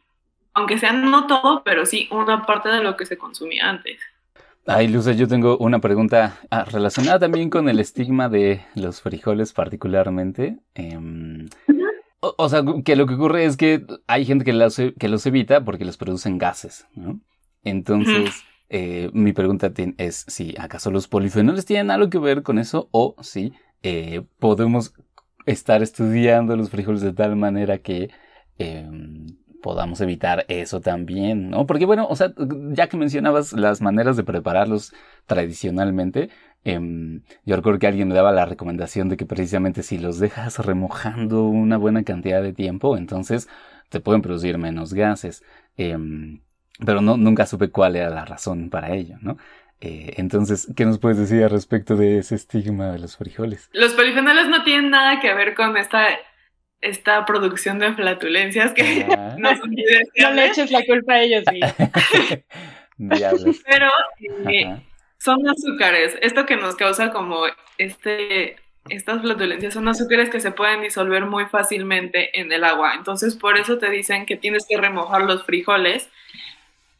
[0.52, 3.98] aunque sea no todo, pero sí una parte de lo que se consumía antes.
[4.66, 9.52] Ay, Luce, yo tengo una pregunta ah, relacionada también con el estigma de los frijoles
[9.52, 10.58] particularmente.
[10.74, 11.48] Em,
[12.20, 15.64] o, sea, que lo que ocurre es que hay gente que los, que los evita
[15.64, 17.20] porque los producen gases, ¿no?
[17.62, 22.88] Entonces, eh, mi pregunta es si acaso los polifenoles tienen algo que ver con eso
[22.90, 23.52] o si
[23.82, 24.94] eh, podemos
[25.44, 28.10] estar estudiando los frijoles de tal manera que
[28.56, 29.26] em,
[29.64, 31.66] podamos evitar eso también, ¿no?
[31.66, 32.34] Porque bueno, o sea,
[32.72, 34.92] ya que mencionabas las maneras de prepararlos
[35.24, 36.28] tradicionalmente,
[36.64, 40.58] em, yo recuerdo que alguien me daba la recomendación de que precisamente si los dejas
[40.58, 43.48] remojando una buena cantidad de tiempo, entonces
[43.88, 45.42] te pueden producir menos gases.
[45.78, 46.42] Em,
[46.84, 49.38] pero no, nunca supe cuál era la razón para ello, ¿no?
[49.80, 53.70] Eh, entonces, ¿qué nos puedes decir al respecto de ese estigma de los frijoles?
[53.72, 56.06] Los polifenoles no tienen nada que ver con esta,
[56.84, 59.04] esta producción de flatulencias que
[59.38, 59.74] no son
[60.16, 61.44] No le eches la culpa a ellos,
[62.96, 63.90] Pero
[64.48, 64.76] eh,
[65.18, 66.16] son azúcares.
[66.22, 67.42] Esto que nos causa como
[67.78, 68.56] este
[68.90, 72.94] estas flatulencias son azúcares que se pueden disolver muy fácilmente en el agua.
[72.94, 76.10] Entonces, por eso te dicen que tienes que remojar los frijoles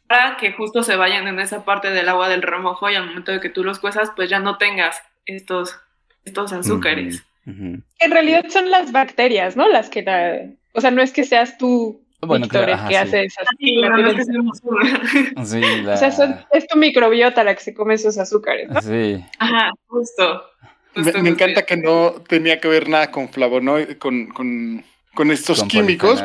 [0.07, 3.31] para que justo se vayan en esa parte del agua del remojo y al momento
[3.31, 5.79] de que tú los cuezas, pues ya no tengas estos,
[6.25, 7.23] estos azúcares.
[7.45, 9.67] En realidad son las bacterias, ¿no?
[9.69, 10.49] Las que la...
[10.73, 13.81] O sea, no es que seas tú, bueno, Víctor, el que hace esas sí,
[15.45, 18.81] sí, O sea, es tu microbiota la que se come esos azúcares, ¿no?
[18.81, 19.23] Sí.
[19.39, 20.43] Ajá, justo.
[20.95, 24.83] me, encanta que no tenía que ver nada con flavonoides, con, con
[25.15, 26.23] con estos químicos,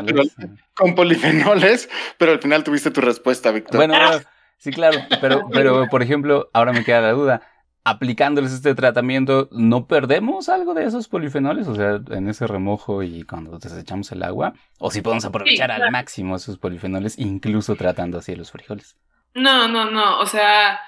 [0.74, 3.76] con polifenoles, pero al final tuviste tu respuesta, Víctor.
[3.76, 3.94] Bueno,
[4.58, 7.42] sí, claro, pero, pero por ejemplo, ahora me queda la duda.
[7.82, 11.66] Aplicándoles este tratamiento, ¿no perdemos algo de esos polifenoles?
[11.66, 14.52] O sea, en ese remojo y cuando desechamos el agua.
[14.78, 18.96] O si podemos aprovechar al máximo esos polifenoles, incluso tratando así los frijoles.
[19.34, 20.20] No, no, no.
[20.20, 20.78] O sea,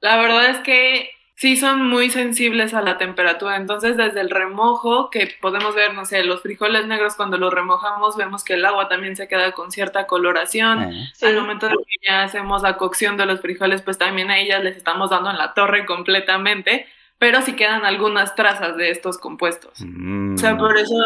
[0.00, 3.56] la verdad es que sí son muy sensibles a la temperatura.
[3.56, 8.16] Entonces, desde el remojo, que podemos ver, no sé, los frijoles negros cuando los remojamos,
[8.16, 10.78] vemos que el agua también se queda con cierta coloración.
[10.78, 11.26] Ah.
[11.26, 14.62] Al momento de que ya hacemos la cocción de los frijoles, pues también a ellas
[14.62, 16.86] les estamos dando en la torre completamente,
[17.18, 19.80] pero sí quedan algunas trazas de estos compuestos.
[19.80, 20.96] O sea, por eso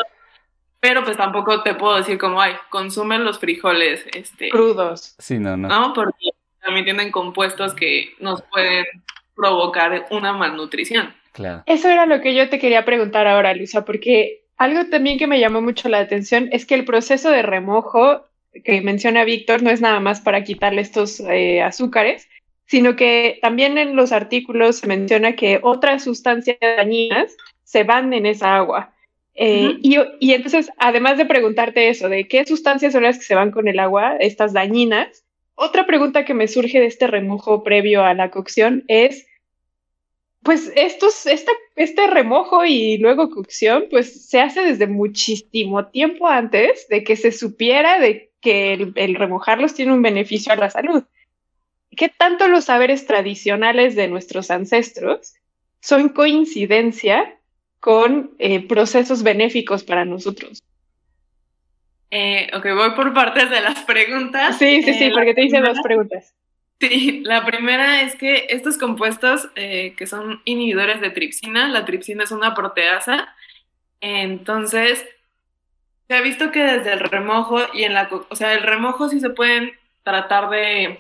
[0.81, 5.17] pero pues tampoco te puedo decir como, ay, consumen los frijoles este, crudos.
[5.19, 5.69] Sí, no, no.
[5.69, 8.85] No, porque también tienen compuestos que nos pueden
[9.37, 11.15] provocar una malnutrición.
[11.33, 11.63] Claro.
[11.67, 15.39] Eso era lo que yo te quería preguntar ahora, Luisa, porque algo también que me
[15.39, 18.25] llamó mucho la atención es que el proceso de remojo
[18.65, 22.27] que menciona Víctor no es nada más para quitarle estos eh, azúcares,
[22.65, 28.27] sino que también en los artículos se menciona que otras sustancias dañinas se van en
[28.27, 28.93] esa agua.
[29.35, 33.35] Eh, y, y, entonces, además de preguntarte eso, de qué sustancias son las que se
[33.35, 35.25] van con el agua, estas dañinas,
[35.55, 39.26] otra pregunta que me surge de este remojo previo a la cocción es,
[40.47, 47.03] pues estos, este remojo y luego cocción, pues se hace desde muchísimo tiempo antes de
[47.03, 51.03] que se supiera de que el, remojarlos tiene un beneficio a la salud.
[51.91, 55.35] ¿Qué tanto los saberes tradicionales de nuestros ancestros
[55.81, 57.41] son coincidencia
[57.81, 60.63] con eh, procesos benéficos para nosotros?
[62.13, 64.57] Eh, ok, voy por partes de las preguntas.
[64.59, 66.33] Sí, sí, sí, eh, porque te hice dos preguntas.
[66.79, 72.25] Sí, la primera es que estos compuestos eh, que son inhibidores de tripsina, la tripsina
[72.25, 73.35] es una proteasa,
[74.01, 75.07] entonces
[76.07, 79.21] se ha visto que desde el remojo y en la, o sea, el remojo sí
[79.21, 79.73] se pueden
[80.03, 80.99] tratar de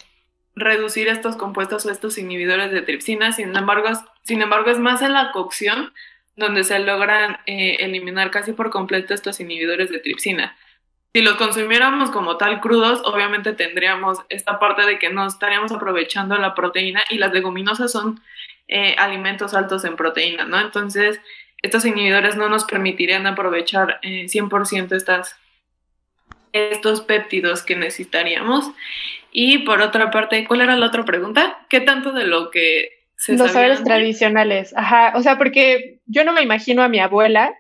[0.54, 3.88] reducir estos compuestos o estos inhibidores de tripsina, sin embargo,
[4.22, 5.92] sin embargo es más en la cocción
[6.36, 10.56] donde se logran eh, eliminar casi por completo estos inhibidores de tripsina
[11.12, 16.36] si los consumiéramos como tal crudos, obviamente tendríamos esta parte de que no estaríamos aprovechando
[16.36, 18.20] la proteína y las leguminosas son
[18.68, 20.60] eh, alimentos altos en proteína, ¿no?
[20.60, 21.20] Entonces,
[21.62, 25.36] estos inhibidores no nos permitirían aprovechar 100% eh, estas,
[26.52, 28.70] estos péptidos que necesitaríamos.
[29.32, 31.64] Y por otra parte, ¿cuál era la otra pregunta?
[31.68, 36.34] ¿Qué tanto de lo que se Los saberes tradicionales, ajá, o sea, porque yo no
[36.34, 37.54] me imagino a mi abuela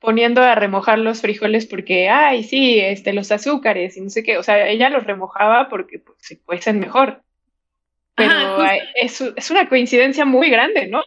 [0.00, 4.38] poniendo a remojar los frijoles porque, ay, sí, este, los azúcares y no sé qué,
[4.38, 7.22] o sea, ella los remojaba porque pues, se cuecen mejor.
[8.14, 8.32] Pero
[8.94, 11.02] es, es una coincidencia muy grande, ¿no?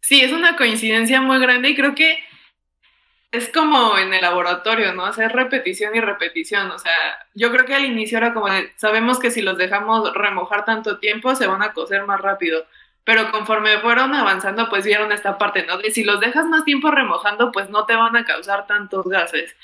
[0.00, 2.18] Sí, es una coincidencia muy grande y creo que
[3.32, 5.04] es como en el laboratorio, ¿no?
[5.04, 6.70] Hacer repetición y repetición.
[6.70, 6.92] O sea,
[7.34, 10.98] yo creo que al inicio era como de, sabemos que si los dejamos remojar tanto
[10.98, 12.64] tiempo se van a cocer más rápido
[13.06, 15.78] pero conforme fueron avanzando, pues vieron esta parte, ¿no?
[15.78, 19.54] De si los dejas más tiempo remojando, pues no te van a causar tantos gases.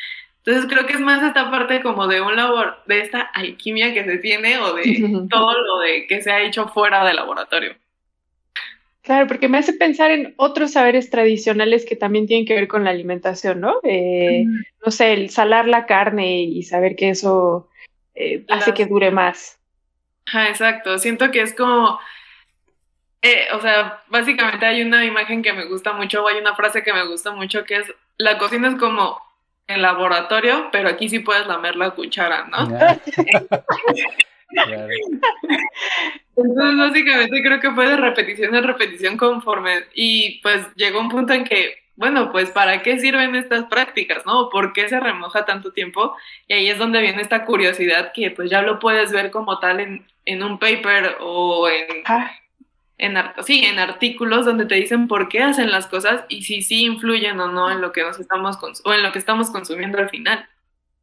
[0.44, 4.04] Entonces creo que es más esta parte como de un labor, de esta alquimia que
[4.04, 4.82] se tiene o de
[5.30, 7.74] todo lo de que se ha hecho fuera del laboratorio.
[9.02, 12.84] Claro, porque me hace pensar en otros saberes tradicionales que también tienen que ver con
[12.84, 13.80] la alimentación, ¿no?
[13.82, 14.44] Eh,
[14.86, 17.68] no sé, el salar la carne y saber que eso
[18.14, 19.58] eh, hace que dure más.
[20.32, 20.96] Ah, exacto.
[20.98, 21.98] Siento que es como
[23.22, 26.82] eh, o sea, básicamente hay una imagen que me gusta mucho, o hay una frase
[26.82, 29.20] que me gusta mucho, que es, la cocina es como
[29.68, 32.58] en laboratorio, pero aquí sí puedes lamer la cuchara, ¿no?
[36.36, 39.84] Entonces, básicamente creo que fue de repetición en repetición conforme.
[39.94, 44.50] Y pues llegó un punto en que, bueno, pues ¿para qué sirven estas prácticas, no?
[44.50, 46.16] ¿Por qué se remoja tanto tiempo?
[46.48, 49.80] Y ahí es donde viene esta curiosidad que pues ya lo puedes ver como tal
[49.80, 52.32] en, en un paper o en, ah.
[53.02, 56.84] En, sí, en artículos donde te dicen por qué hacen las cosas y si sí
[56.84, 60.08] influyen o no en lo que nos estamos o en lo que estamos consumiendo al
[60.08, 60.46] final.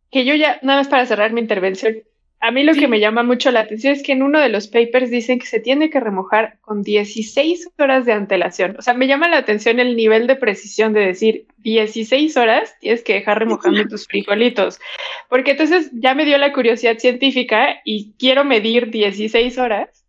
[0.10, 1.98] Que yo ya, nada más para cerrar mi intervención,
[2.42, 4.68] a mí lo que me llama mucho la atención es que en uno de los
[4.68, 8.78] papers dicen que se tiene que remojar con 16 horas de antelación.
[8.80, 13.04] O sea, me llama la atención el nivel de precisión de decir 16 horas tienes
[13.04, 14.80] que dejar remojando tus frijolitos.
[15.28, 20.06] Porque entonces ya me dio la curiosidad científica y quiero medir 16 horas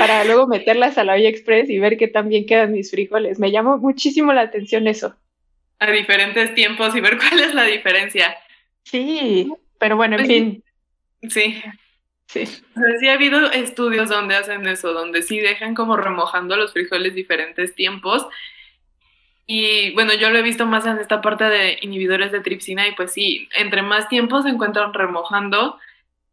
[0.00, 3.38] para luego meterlas a la olla express y ver qué tan bien quedan mis frijoles.
[3.38, 5.14] Me llamó muchísimo la atención eso.
[5.78, 8.34] A diferentes tiempos y ver cuál es la diferencia.
[8.82, 10.64] Sí, pero bueno, en pues fin
[11.28, 11.62] Sí.
[12.28, 12.46] Sí.
[12.46, 17.74] sí ha habido estudios donde hacen eso, donde sí dejan como remojando los frijoles diferentes
[17.74, 18.26] tiempos.
[19.46, 22.92] Y bueno, yo lo he visto más en esta parte de inhibidores de tripsina y
[22.92, 25.78] pues sí, entre más tiempo se encuentran remojando,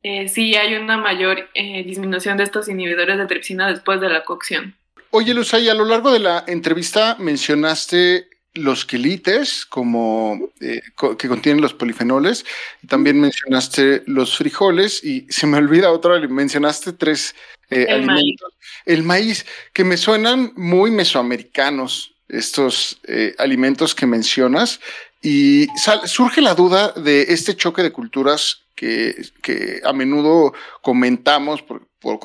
[0.03, 4.23] eh, sí hay una mayor eh, disminución de estos inhibidores de tripsina después de la
[4.23, 4.75] cocción.
[5.11, 8.27] Oye, Luzay, a lo largo de la entrevista mencionaste
[8.57, 10.81] los quelites, como eh,
[11.17, 12.45] que contienen los polifenoles.
[12.87, 17.35] También mencionaste los frijoles y se me olvida otro, mencionaste tres
[17.69, 18.53] eh, alimentos.
[18.85, 24.81] El maíz, que me suenan muy mesoamericanos, estos eh, alimentos que mencionas.
[25.29, 25.67] Y
[26.05, 32.17] surge la duda de este choque de culturas que, que a menudo comentamos por, por,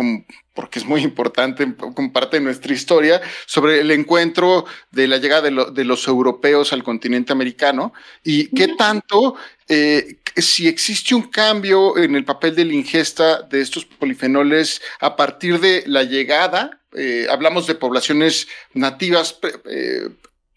[0.55, 5.51] porque es muy importante como parte de nuestra historia, sobre el encuentro de la llegada
[5.51, 7.93] de, los europeos al continente americano
[8.23, 9.35] y qué tanto,
[9.69, 15.17] eh, si existe un cambio en el papel de la ingesta de estos polifenoles a
[15.17, 19.41] partir de la llegada, eh, hablamos de poblaciones nativas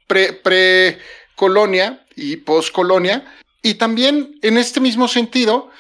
[0.06, 3.26] pre-colonia pre, y post-colonia,
[3.62, 5.72] y también en este mismo sentido,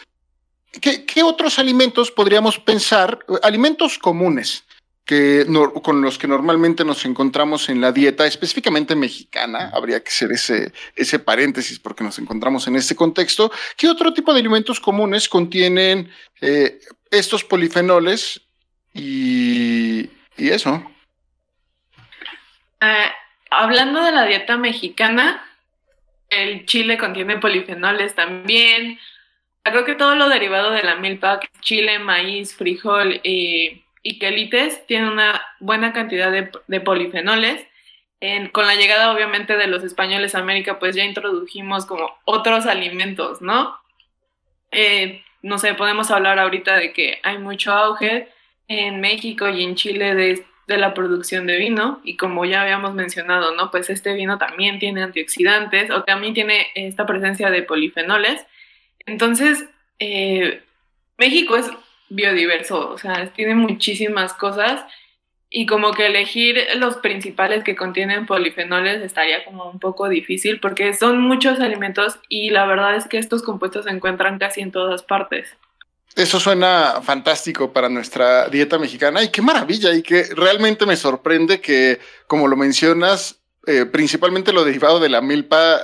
[0.81, 3.19] ¿Qué, otros alimentos podríamos pensar?
[3.43, 4.63] Alimentos comunes
[5.05, 5.45] que
[5.83, 10.73] con los que normalmente nos encontramos en la dieta, específicamente mexicana, habría que hacer ese,
[10.95, 13.51] ese paréntesis porque nos encontramos en este contexto.
[13.77, 16.09] ¿Qué otro tipo de alimentos comunes contienen
[16.41, 16.79] eh,
[17.11, 18.41] estos polifenoles
[18.95, 20.83] y, eso?
[22.81, 23.11] Ah,
[23.51, 25.45] hablando de la dieta mexicana,
[26.43, 28.99] el chile contiene polifenoles también,
[29.65, 33.83] Creo que todo lo derivado de la milpa, chile, maíz, frijol y
[34.19, 37.65] quelites, tiene una buena cantidad de, polifenoles.
[38.51, 43.41] con la llegada obviamente de los españoles a América, pues ya introdujimos como otros alimentos,
[43.41, 43.75] ¿no?
[44.69, 48.29] Eh, no sé, podemos hablar ahorita de que hay mucho auge
[48.67, 52.93] en México y en Chile de, de, la producción de vino y como ya habíamos
[52.93, 53.71] mencionado, ¿no?
[53.71, 58.45] Pues este vino también tiene antioxidantes o también tiene esta presencia de polifenoles
[59.05, 59.65] entonces,
[59.99, 60.61] eh,
[61.17, 61.69] México es
[62.09, 64.83] biodiverso, o sea, tiene muchísimas cosas
[65.49, 70.93] y como que elegir los principales que contienen polifenoles estaría como un poco difícil porque
[70.93, 75.03] son muchos alimentos y la verdad es que estos compuestos se encuentran casi en todas
[75.03, 75.55] partes.
[76.15, 81.59] Eso suena fantástico para nuestra dieta mexicana y qué maravilla y que realmente me sorprende
[81.59, 85.81] que, como lo mencionas, eh, principalmente lo derivado de la milpa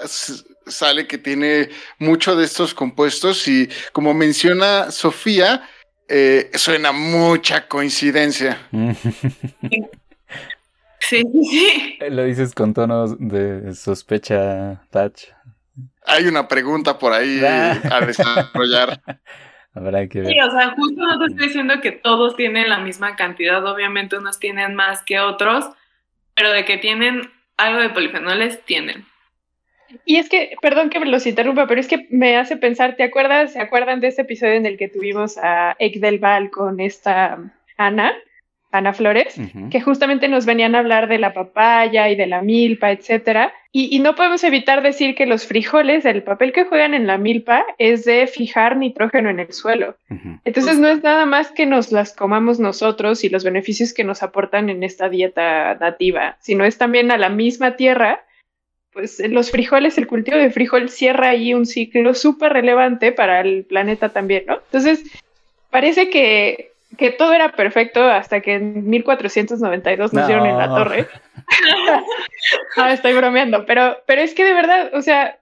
[0.67, 1.69] sale que tiene
[1.99, 5.67] mucho de estos compuestos y como menciona Sofía,
[6.07, 8.69] eh, suena mucha coincidencia.
[11.01, 11.97] Sí, sí.
[12.09, 15.23] Lo dices con tonos de sospecha, Touch.
[16.05, 19.01] Hay una pregunta por ahí a desarrollar.
[19.73, 20.27] Habrá que ver.
[20.27, 24.17] Sí, o sea, justo no te estoy diciendo que todos tienen la misma cantidad, obviamente
[24.17, 25.69] unos tienen más que otros,
[26.35, 29.05] pero de que tienen algo de polifenoles, tienen.
[30.05, 33.03] Y es que, perdón que me los interrumpa, pero es que me hace pensar, ¿te
[33.03, 33.53] acuerdas?
[33.53, 37.37] ¿Se acuerdan de ese episodio en el que tuvimos a Ek del Val con esta
[37.77, 38.13] Ana,
[38.71, 39.35] Ana Flores,
[39.69, 43.53] que justamente nos venían a hablar de la papaya y de la milpa, etcétera?
[43.73, 47.65] Y, no podemos evitar decir que los frijoles, el papel que juegan en la milpa
[47.77, 49.95] es de fijar nitrógeno en el suelo.
[50.43, 54.23] Entonces no es nada más que nos las comamos nosotros y los beneficios que nos
[54.23, 58.25] aportan en esta dieta nativa, sino es también a la misma tierra
[58.93, 63.63] pues los frijoles, el cultivo de frijol cierra ahí un ciclo súper relevante para el
[63.63, 64.55] planeta también, ¿no?
[64.55, 65.03] Entonces,
[65.69, 71.07] parece que, que todo era perfecto hasta que en 1492 nos dieron en la torre.
[72.77, 75.39] no, estoy bromeando, pero, pero es que de verdad, o sea,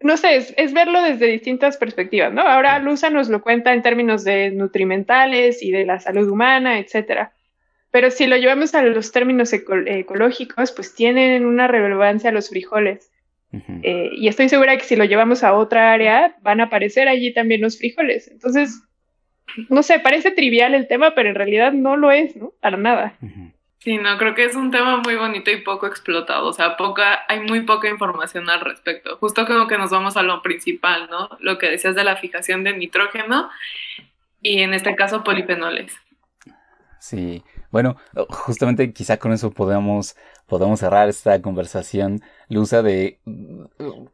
[0.00, 2.42] no sé, es, verlo desde distintas perspectivas, ¿no?
[2.42, 7.32] Ahora Lusa nos lo cuenta en términos de nutrimentales y de la salud humana, etcétera.
[7.90, 13.10] Pero si lo llevamos a los términos ecológicos, pues tienen una relevancia los frijoles.
[13.82, 17.34] Eh, y estoy segura que si lo llevamos a otra área, van a aparecer allí
[17.34, 18.28] también los frijoles.
[18.28, 18.82] Entonces,
[19.68, 22.52] no sé, parece trivial el tema, pero en realidad no lo es, ¿no?
[22.60, 23.14] Para nada.
[23.78, 27.20] Sí, no, creo que es un tema muy bonito y poco explotado, o sea, poca,
[27.28, 29.16] hay muy poca información al respecto.
[29.18, 31.30] Justo como que nos vamos a lo principal, ¿no?
[31.40, 33.50] Lo que decías de la fijación de nitrógeno
[34.40, 35.92] y en este caso polifenoles.
[37.00, 37.96] Sí, bueno,
[38.28, 40.14] justamente quizá con eso podemos,
[40.46, 43.18] podemos cerrar esta conversación, Luza, de,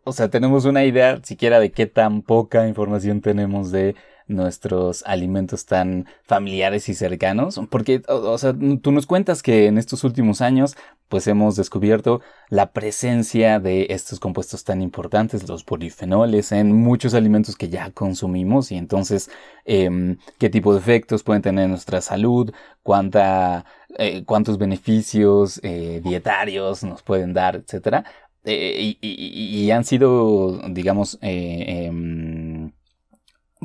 [0.05, 3.95] o sea, tenemos una idea siquiera de qué tan poca información tenemos de
[4.29, 10.05] nuestros alimentos tan familiares y cercanos, porque, o, sea, tú nos cuentas que en estos
[10.05, 10.76] últimos años,
[11.09, 12.20] pues hemos descubierto
[12.51, 18.70] la presencia de estos compuestos tan importantes, los polifenoles, en muchos alimentos que ya consumimos.
[18.70, 19.31] Y entonces,
[19.64, 22.53] em, qué tipo de efectos pueden tener en nuestra salud,
[22.83, 23.64] cuánta,
[23.99, 28.05] eh, cuántos beneficios eh, dietarios nos pueden dar, etcétera.
[28.45, 32.57] Eh, y, han sido, digamos, em,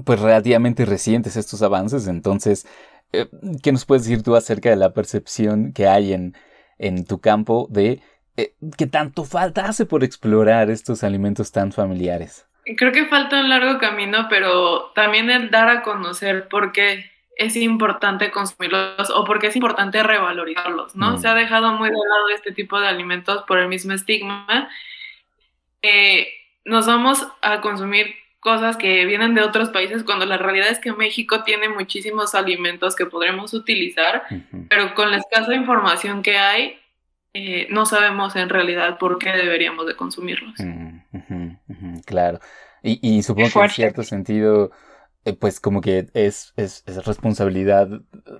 [0.06, 2.68] pues relativamente recientes estos avances, entonces,
[3.12, 3.28] eh,
[3.62, 6.36] ¿qué nos puedes decir tú acerca de la percepción que hay en,
[6.78, 8.02] en tu campo de
[8.36, 12.48] eh, qué tanto falta hace por explorar estos alimentos tan familiares?
[12.78, 17.56] Creo que falta un largo camino, pero también el dar a conocer por qué es
[17.56, 21.12] importante consumirlos o por qué es importante revalorizarlos, ¿no?
[21.12, 21.18] Mm.
[21.18, 24.70] Se ha dejado muy de lado este tipo de alimentos por el mismo estigma.
[25.82, 26.28] Eh,
[26.64, 30.92] nos vamos a consumir cosas que vienen de otros países cuando la realidad es que
[30.92, 34.24] México tiene muchísimos alimentos que podremos utilizar,
[34.70, 36.76] pero con la escasa información que hay,
[37.34, 40.56] eh, no sabemos en realidad por qué deberíamos de consumirlos.
[42.06, 42.40] claro.
[42.84, 44.72] Y, supongo que en cierto sentido,
[45.24, 47.88] eh, pues como que es, es, responsabilidad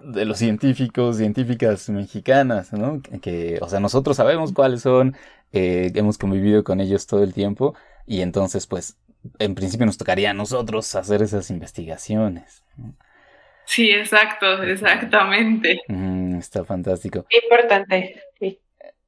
[0.04, 3.02] de los científicos, científicas mexicanas, ¿no?
[3.22, 5.16] Que, o sea, nosotros sabemos cuáles son,
[5.54, 7.74] eh, hemos convivido con ellos todo el tiempo
[8.06, 8.98] y entonces pues
[9.40, 12.64] en principio nos tocaría a nosotros hacer esas investigaciones.
[13.66, 15.82] Sí, exacto, exactamente.
[16.38, 17.26] está fantástico.
[17.44, 18.60] Importante, sí.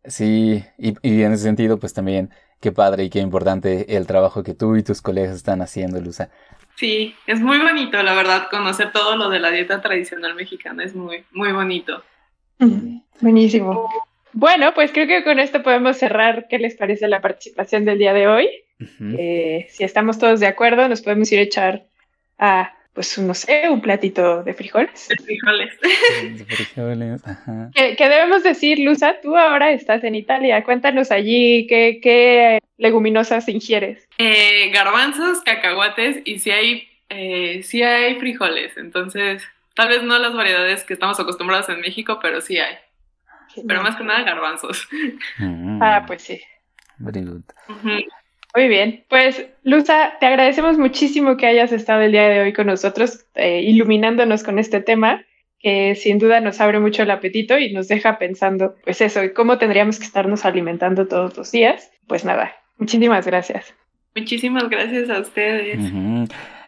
[0.05, 2.29] Sí, y, y, en ese sentido, pues también
[2.61, 6.29] qué padre y qué importante el trabajo que tú y tus colegas están haciendo, Luza.
[6.75, 10.95] Sí, es muy bonito, la verdad, conocer todo lo de la dieta tradicional mexicana, es
[10.95, 12.03] muy, muy bonito.
[13.19, 13.89] Buenísimo.
[14.35, 16.47] Bueno, pues creo que con esto podemos cerrar.
[16.49, 18.49] ¿Qué les parece la participación del día de hoy?
[19.17, 21.83] Eh, si estamos todos de acuerdo, nos podemos ir a echar
[22.37, 25.07] a, pues, no sé, un platito de frijoles.
[25.07, 25.79] De frijoles.
[26.37, 27.21] De frijoles,
[27.73, 29.21] ¿Qué, debemos decir, Luza?
[29.21, 30.65] Tú ahora estás en Italia.
[30.65, 34.05] Cuéntanos allí qué, leguminosas ingieres.
[34.17, 38.75] Eh, garbanzos, cacahuates y si hay, eh, si hay frijoles.
[38.75, 39.41] Entonces,
[39.75, 42.75] tal vez no las variedades que estamos acostumbrados en México, pero sí hay.
[43.67, 44.87] Pero más que nada garbanzos.
[45.37, 45.81] Mm.
[45.81, 46.41] Ah, pues sí.
[46.97, 47.43] Very good.
[48.55, 52.67] Muy bien, pues Luza, te agradecemos muchísimo que hayas estado el día de hoy con
[52.67, 55.25] nosotros, eh, iluminándonos con este tema,
[55.59, 59.57] que sin duda nos abre mucho el apetito y nos deja pensando, pues eso, cómo
[59.57, 61.91] tendríamos que estarnos alimentando todos los días.
[62.07, 63.73] Pues nada, muchísimas gracias.
[64.15, 65.77] Muchísimas gracias a ustedes.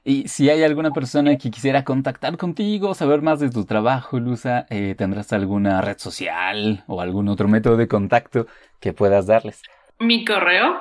[0.09, 4.65] Y si hay alguna persona que quisiera contactar contigo, saber más de tu trabajo, Luza,
[4.69, 8.47] eh, ¿tendrás alguna red social o algún otro método de contacto
[8.79, 9.61] que puedas darles?
[9.99, 10.77] Mi correo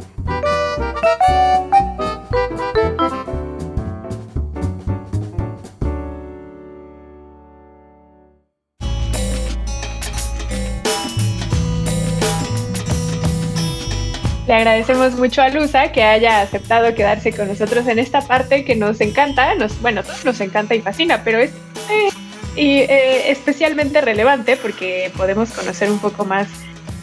[14.59, 19.00] Agradecemos mucho a Luza que haya aceptado quedarse con nosotros en esta parte que nos
[19.00, 21.50] encanta, nos, bueno, nos encanta y fascina, pero es
[21.90, 22.09] eh,
[22.56, 26.48] y, eh, especialmente relevante porque podemos conocer un poco más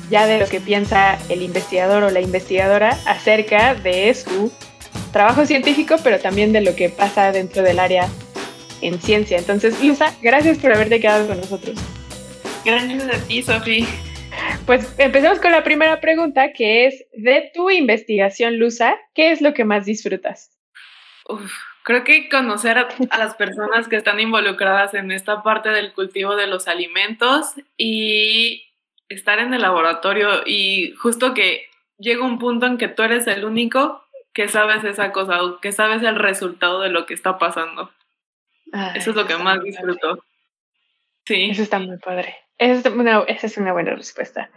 [0.09, 4.51] ya de lo que piensa el investigador o la investigadora acerca de su
[5.11, 8.07] trabajo científico, pero también de lo que pasa dentro del área
[8.81, 9.37] en ciencia.
[9.37, 11.79] Entonces, Luza, gracias por haberte quedado con nosotros.
[12.65, 13.87] Gracias a ti, Sofi.
[14.65, 19.53] Pues empecemos con la primera pregunta, que es, de tu investigación, Luza, ¿qué es lo
[19.53, 20.51] que más disfrutas?
[21.27, 21.51] Uf,
[21.83, 26.47] creo que conocer a, las personas que están involucradas en esta parte del cultivo de
[26.47, 28.63] los alimentos y
[29.07, 31.67] estar en el laboratorio y justo que
[31.99, 36.03] llega un punto en que tú eres el único que sabes esa cosa, que sabes
[36.03, 37.91] el resultado de lo que está pasando.
[38.95, 40.23] eso es lo que más disfruto.
[41.25, 41.49] Sí.
[41.51, 42.44] Eso está muy padre.
[42.57, 42.89] Esa
[43.27, 44.49] es una, buena respuesta.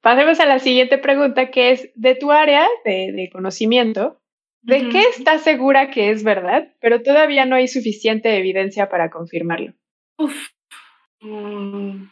[0.00, 4.20] Pasemos a la siguiente pregunta, que es de tu área de, conocimiento,
[4.62, 9.74] ¿de qué estás segura que es verdad, pero todavía no hay suficiente evidencia para confirmarlo?
[10.18, 10.48] Uf.
[11.20, 12.04] Mm,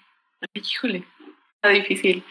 [0.54, 1.04] híjole,
[1.56, 2.24] está difícil.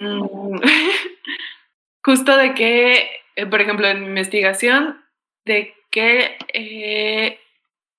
[0.00, 0.58] Mm.
[2.04, 5.02] Justo de que, eh, por ejemplo, en mi investigación,
[5.44, 7.38] de que eh,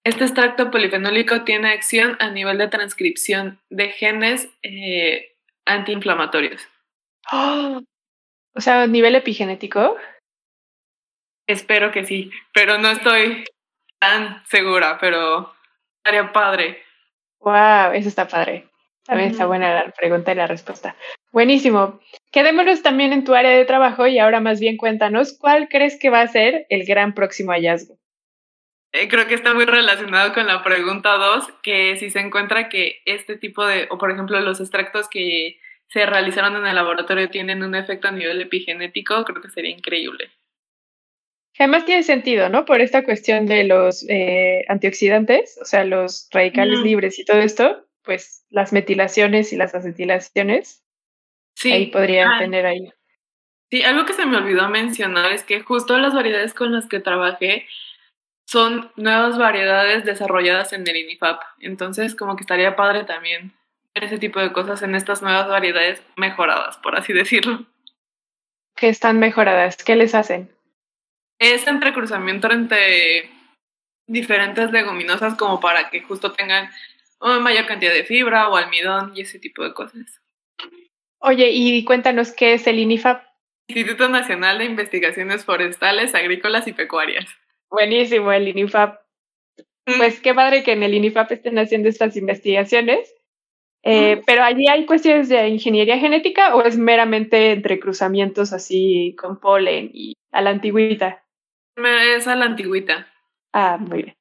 [0.06, 5.36] este extracto polifenólico tiene acción a nivel de transcripción de genes eh,
[5.66, 6.62] antiinflamatorios.
[8.58, 9.98] O sea, a nivel epigenético.
[11.46, 13.44] Espero que sí, pero no estoy
[14.00, 15.54] tan segura, pero
[15.98, 16.82] estaría padre.
[17.42, 18.70] Wow, eso está padre.
[19.04, 20.96] También está buena la pregunta y la respuesta.
[21.34, 22.00] Buenísimo.
[22.32, 26.10] Quedémonos también en tu área de trabajo y ahora más bien cuéntanos cuál crees que
[26.10, 27.98] va a ser el gran próximo hallazgo.
[28.96, 33.02] Eh, creo que está muy relacionado con la pregunta 2, que si se encuentra que
[33.06, 37.62] este tipo de, o por ejemplo los extractos que se realizaron en el laboratorio tienen
[37.62, 40.32] un efecto a nivel epigenético, creo que sería increíble.
[41.60, 42.64] Además tiene sentido, ¿no?
[42.64, 47.86] Por esta cuestión de los eh, antioxidantes, o sea, los radicales libres y todo esto,
[48.02, 50.84] pues las metilaciones y las acetilaciones,
[51.56, 51.72] sí.
[51.72, 52.40] ahí podrían ah.
[52.40, 52.90] tener ahí.
[53.72, 57.02] Sí, algo que se me olvidó mencionar es que justo las variedades con las que
[57.02, 57.66] trabajé
[58.46, 61.42] son nuevas variedades desarrolladas en el INIFAP.
[61.60, 63.54] Entonces, como que estaría padre también
[63.94, 67.66] ver ese tipo de cosas en estas nuevas variedades mejoradas, por así decirlo.
[68.76, 69.84] ¿Qué están mejoradas?
[69.84, 70.52] ¿Qué les hacen?
[71.40, 73.30] Es entrecruzamiento entre
[74.08, 76.70] diferentes leguminosas como para que justo tengan
[77.20, 80.22] una mayor cantidad de fibra o almidón y ese tipo de cosas.
[81.20, 83.24] Oye, y cuéntanos qué es el INIFAP.
[83.68, 87.26] Instituto Nacional de Investigaciones Forestales, Agrícolas y Pecuarias.
[87.70, 89.00] Buenísimo, el INIFAP.
[89.86, 89.98] Mm.
[89.98, 93.14] Pues qué padre que en el INIFAP estén haciendo estas investigaciones.
[93.84, 94.24] Eh, mm.
[94.26, 99.92] Pero allí hay cuestiones de ingeniería genética o es meramente entre cruzamientos así con polen
[99.94, 101.24] y a la antigüita.
[101.76, 103.08] Es a la antigüita.
[103.54, 104.16] Ah, muy bien.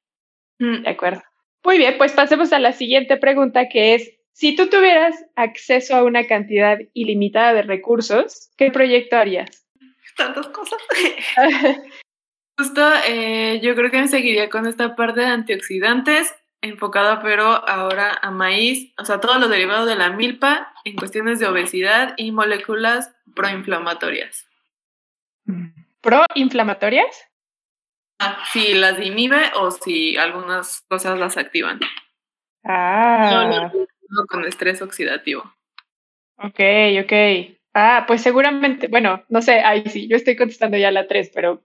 [0.59, 0.83] Mm.
[0.83, 1.23] De acuerdo.
[1.63, 6.03] Muy bien, pues pasemos a la siguiente pregunta que es, si tú tuvieras acceso a
[6.03, 9.65] una cantidad ilimitada de recursos, ¿qué proyecto harías?
[10.15, 10.79] Tantas cosas.
[12.57, 18.17] Justo, eh, yo creo que me seguiría con esta parte de antioxidantes, enfocada pero ahora
[18.21, 22.31] a maíz, o sea, todos los derivados de la milpa en cuestiones de obesidad y
[22.31, 24.47] moléculas proinflamatorias.
[26.01, 27.29] ¿Proinflamatorias?
[28.19, 31.79] Ah, si las inhibe o si algunas cosas las activan.
[32.63, 33.71] Ah.
[34.09, 35.43] No, con estrés oxidativo.
[36.37, 36.59] Ok,
[37.03, 37.13] ok.
[37.73, 41.61] Ah, pues seguramente, bueno, no sé, ahí sí, yo estoy contestando ya la 3, pero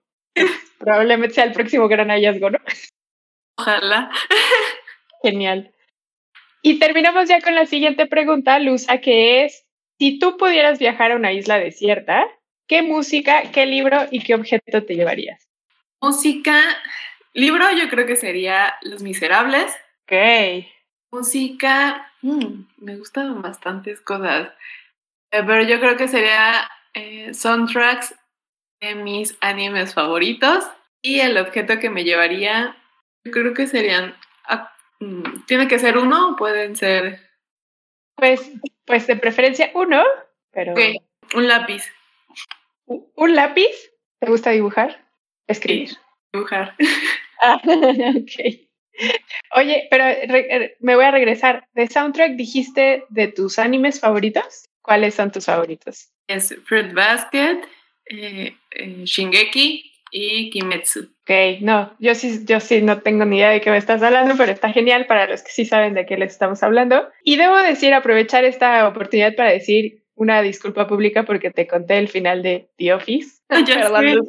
[0.79, 2.59] Probablemente sea el próximo gran hallazgo, ¿no?
[3.57, 4.11] Ojalá.
[5.23, 5.75] Genial.
[6.63, 9.67] Y terminamos ya con la siguiente pregunta, Luza, que es,
[9.99, 12.27] si tú pudieras viajar a una isla desierta,
[12.67, 15.49] ¿qué música, qué libro y qué objeto te llevarías?
[16.03, 16.63] Música,
[17.35, 19.75] libro yo creo que sería Los Miserables.
[20.05, 20.67] Ok.
[21.13, 24.49] Música, mm, me gustan bastantes cosas,
[25.33, 28.15] eh, pero yo creo que sería eh, soundtracks
[28.81, 30.65] de mis animes favoritos
[31.03, 32.77] y el objeto que me llevaría,
[33.25, 34.17] yo creo que serían,
[34.49, 37.21] ah, mm, tiene que ser uno o pueden ser...
[38.17, 38.51] Pues,
[38.85, 40.03] pues de preferencia uno,
[40.51, 40.75] pero...
[41.35, 41.85] un lápiz.
[42.87, 43.91] ¿Un lápiz?
[44.19, 45.07] ¿Te gusta dibujar?
[45.47, 45.91] Escribir.
[46.33, 46.77] dibujar.
[47.43, 48.69] Ah, ok.
[49.57, 50.05] Oye, pero
[50.81, 51.67] me voy a regresar.
[51.73, 54.67] ¿De soundtrack dijiste de tus animes favoritos?
[54.83, 56.11] ¿Cuáles son tus favoritos?
[56.29, 57.63] Es Fruit Basket,
[58.11, 61.09] eh, eh, Shingeki y Kimetsu.
[61.23, 64.35] Ok, no, yo sí, yo sí no tengo ni idea de qué me estás hablando,
[64.37, 67.09] pero está genial para los que sí saben de qué les estamos hablando.
[67.23, 72.09] Y debo decir, aprovechar esta oportunidad para decir una disculpa pública porque te conté el
[72.09, 73.41] final de The Office.
[73.49, 74.25] Perdón,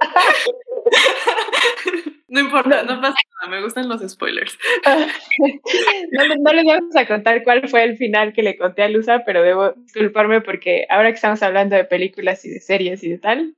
[2.34, 4.58] No importa, no, pasa nada, me gustan los spoilers.
[6.10, 9.40] no, les vamos a contar cuál fue el final que le conté a Luza, pero
[9.40, 13.54] debo disculparme porque ahora que estamos hablando de películas y de series y de tal,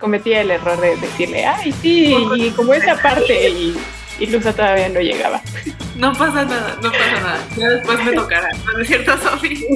[0.00, 3.76] cometí el error de decirle, ay, sí, y como esa parte, y
[4.18, 5.40] y Luza todavía no llegaba.
[5.96, 7.38] No pasa nada, no pasa nada.
[7.56, 9.66] Ya después me tocará, ¿no es cierto, Sofi?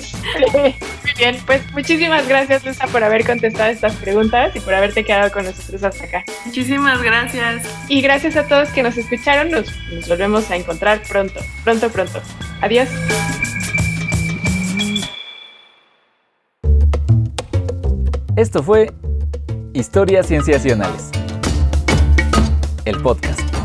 [0.52, 0.74] Muy
[1.16, 5.44] bien, pues muchísimas gracias, Luza, por haber contestado estas preguntas y por haberte quedado con
[5.44, 6.24] nosotros hasta acá.
[6.44, 7.66] Muchísimas gracias.
[7.88, 9.50] Y gracias a todos que nos escucharon.
[9.50, 12.20] Nos, nos volvemos a encontrar pronto, pronto, pronto.
[12.60, 12.88] Adiós.
[18.36, 18.92] Esto fue
[19.72, 21.10] Historias Cienciacionales,
[22.84, 23.57] el podcast.